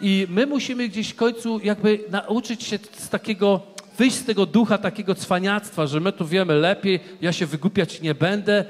I 0.00 0.26
my 0.30 0.46
musimy 0.46 0.88
gdzieś 0.88 1.08
w 1.08 1.16
końcu 1.16 1.60
jakby 1.64 2.00
nauczyć 2.10 2.62
się 2.62 2.78
z 2.92 3.08
takiego, 3.08 3.60
wyjść 3.98 4.16
z 4.16 4.24
tego 4.24 4.46
ducha 4.46 4.78
takiego 4.78 5.14
cwaniactwa, 5.14 5.86
że 5.86 6.00
my 6.00 6.12
tu 6.12 6.26
wiemy 6.26 6.54
lepiej, 6.54 7.00
ja 7.20 7.32
się 7.32 7.46
wygłupiać 7.46 8.00
nie 8.00 8.14
będę. 8.14 8.64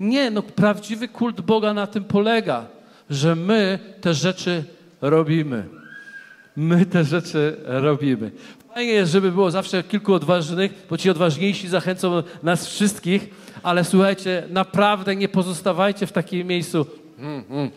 Nie, 0.00 0.30
no 0.30 0.42
prawdziwy 0.42 1.08
kult 1.08 1.40
Boga 1.40 1.74
na 1.74 1.86
tym 1.86 2.04
polega, 2.04 2.66
że 3.10 3.36
my 3.36 3.78
te 4.00 4.14
rzeczy 4.14 4.64
robimy. 5.00 5.64
My 6.56 6.86
te 6.86 7.04
rzeczy 7.04 7.56
robimy. 7.64 8.30
Fajnie 8.74 8.92
jest, 8.92 9.12
żeby 9.12 9.32
było 9.32 9.50
zawsze 9.50 9.82
kilku 9.82 10.14
odważnych, 10.14 10.86
bo 10.90 10.98
ci 10.98 11.10
odważniejsi 11.10 11.68
zachęcą 11.68 12.22
nas 12.42 12.66
wszystkich, 12.66 13.30
ale 13.62 13.84
słuchajcie, 13.84 14.42
naprawdę 14.50 15.16
nie 15.16 15.28
pozostawajcie 15.28 16.06
w 16.06 16.12
takim 16.12 16.46
miejscu. 16.46 16.86
Mm, 17.18 17.44
mm, 17.50 17.70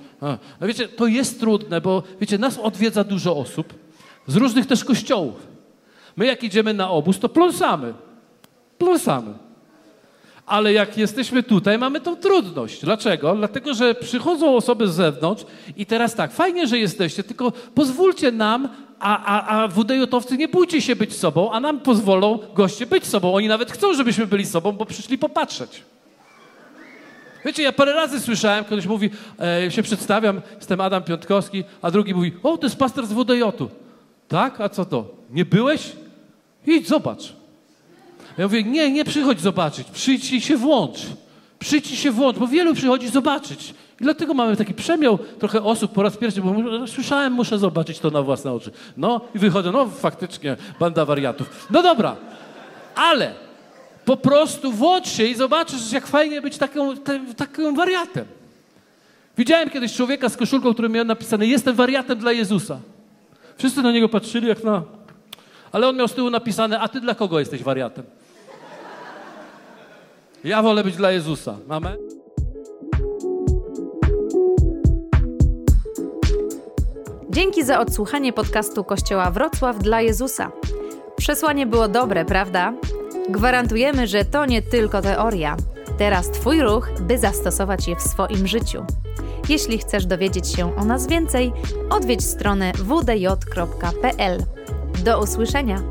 no 0.62 0.68
wiecie, 0.68 0.88
to 0.88 1.08
jest 1.08 1.40
trudne, 1.40 1.82
bo 1.82 2.04
wiecie, 2.22 2.38
nas 2.38 2.58
odwiedza 2.58 3.04
dużo 3.04 3.38
osób 3.38 3.74
z 4.28 4.36
różnych 4.36 4.66
też 4.66 4.84
kościołów. 4.84 5.48
My 6.16 6.26
jak 6.26 6.44
idziemy 6.44 6.74
na 6.74 6.90
obóz, 6.90 7.20
to 7.20 7.30
pląsamy. 7.30 7.94
Pląsamy. 8.78 9.34
Ale 10.46 10.74
jak 10.74 10.98
jesteśmy 10.98 11.44
tutaj, 11.44 11.78
mamy 11.78 12.02
tą 12.02 12.16
trudność. 12.16 12.82
Dlaczego? 12.82 13.36
Dlatego, 13.36 13.74
że 13.74 13.96
przychodzą 13.96 14.56
osoby 14.56 14.88
z 14.88 14.96
zewnątrz 14.96 15.46
i 15.78 15.86
teraz 15.86 16.16
tak, 16.16 16.34
fajnie, 16.34 16.68
że 16.68 16.80
jesteście, 16.80 17.24
tylko 17.24 17.52
pozwólcie 17.76 18.32
nam, 18.32 18.70
a, 19.00 19.26
a, 19.26 19.64
a 19.64 19.68
WDJ-owcy 19.68 20.38
nie 20.38 20.48
bójcie 20.48 20.82
się 20.82 20.96
być 20.96 21.16
sobą, 21.16 21.52
a 21.52 21.60
nam 21.60 21.80
pozwolą 21.80 22.40
goście 22.56 22.86
być 22.86 23.08
sobą. 23.08 23.34
Oni 23.34 23.48
nawet 23.48 23.72
chcą, 23.72 23.94
żebyśmy 23.94 24.28
byli 24.28 24.46
sobą, 24.46 24.72
bo 24.72 24.86
przyszli 24.86 25.18
popatrzeć. 25.18 25.84
Wiecie, 27.46 27.64
ja 27.64 27.72
parę 27.72 27.94
razy 27.94 28.20
słyszałem, 28.20 28.66
ktoś 28.66 28.86
mówi, 28.86 29.10
e, 29.66 29.72
się 29.72 29.84
przedstawiam, 29.84 30.42
jestem 30.56 30.82
Adam 30.82 31.04
Piątkowski, 31.04 31.64
a 31.82 31.92
drugi 31.92 32.14
mówi, 32.14 32.32
o, 32.44 32.58
to 32.58 32.66
jest 32.66 32.76
pastor 32.76 33.06
z 33.08 33.14
WDJ-u. 33.14 33.70
Tak? 34.28 34.62
A 34.62 34.70
co 34.70 34.86
to? 34.86 35.06
Nie 35.30 35.46
byłeś? 35.46 35.92
Idź, 36.68 36.88
zobacz. 36.88 37.34
Ja 38.38 38.46
mówię, 38.46 38.64
nie, 38.64 38.92
nie 38.92 39.06
przychodź 39.06 39.42
zobaczyć, 39.42 39.88
przyjdź 39.88 40.32
i 40.32 40.42
się 40.42 40.58
włącz. 40.58 41.00
Przyjdź 41.60 41.92
i 41.92 41.96
się 41.98 42.12
włącz, 42.12 42.38
bo 42.38 42.48
wielu 42.48 42.74
przychodzi 42.74 43.10
zobaczyć. 43.10 43.74
I 44.02 44.04
dlatego 44.04 44.34
mamy 44.34 44.58
taki 44.58 44.74
przemiał 44.74 45.18
trochę 45.40 45.64
osób 45.64 45.92
po 45.92 46.04
raz 46.04 46.18
pierwszy, 46.18 46.42
bo 46.42 46.56
słyszałem, 46.88 47.34
muszę 47.34 47.60
zobaczyć 47.60 48.00
to 48.00 48.10
na 48.10 48.22
własne 48.22 48.54
oczy. 48.54 48.72
No 48.98 49.22
i 49.36 49.40
wychodzę, 49.40 49.72
no 49.72 49.86
faktycznie, 49.86 50.58
banda 50.80 51.06
wariatów. 51.06 51.68
No 51.70 51.84
dobra, 51.84 52.16
ale 52.96 53.34
po 54.06 54.18
prostu 54.18 54.72
włącz 54.72 55.08
się 55.08 55.24
i 55.24 55.36
zobaczysz, 55.36 55.92
jak 55.92 56.08
fajnie 56.08 56.42
być 56.42 56.58
taką, 56.58 56.98
te, 56.98 57.20
takim 57.38 57.76
wariatem. 57.76 58.26
Widziałem 59.38 59.70
kiedyś 59.70 59.94
człowieka 59.94 60.30
z 60.30 60.38
koszulką, 60.38 60.74
który 60.74 60.90
miał 60.90 61.06
napisane, 61.06 61.46
jestem 61.46 61.76
wariatem 61.76 62.20
dla 62.20 62.32
Jezusa. 62.32 62.80
Wszyscy 63.58 63.82
na 63.82 63.92
niego 63.92 64.10
patrzyli 64.10 64.48
jak 64.48 64.64
na... 64.64 64.84
Ale 65.72 65.88
on 65.88 65.96
miał 65.96 66.08
z 66.08 66.14
tyłu 66.14 66.30
napisane, 66.30 66.80
a 66.80 66.88
ty 66.88 67.02
dla 67.02 67.16
kogo 67.16 67.40
jesteś 67.40 67.64
wariatem? 67.64 68.04
Ja 70.44 70.62
wolę 70.62 70.84
być 70.84 70.96
dla 70.96 71.12
Jezusa. 71.12 71.58
Amen. 71.70 71.98
Dzięki 77.30 77.64
za 77.64 77.80
odsłuchanie 77.80 78.34
podcastu 78.34 78.84
Kościoła 78.84 79.32
Wrocław 79.32 79.80
dla 79.80 80.02
Jezusa. 80.02 80.52
Przesłanie 81.18 81.66
było 81.66 81.88
dobre, 81.88 82.26
prawda? 82.26 82.74
Gwarantujemy, 83.30 84.08
że 84.08 84.26
to 84.26 84.46
nie 84.46 84.62
tylko 84.62 85.02
teoria. 85.02 85.58
Teraz 85.98 86.32
Twój 86.32 86.62
ruch, 86.62 86.90
by 87.02 87.18
zastosować 87.18 87.88
je 87.88 87.96
w 87.96 88.02
swoim 88.02 88.48
życiu. 88.48 88.86
Jeśli 89.50 89.78
chcesz 89.78 90.06
dowiedzieć 90.06 90.48
się 90.48 90.76
o 90.76 90.86
nas 90.86 91.08
więcej, 91.08 91.52
odwiedź 91.90 92.26
stronę 92.26 92.72
wdj.pl. 92.74 94.44
Do 95.04 95.22
usłyszenia! 95.22 95.82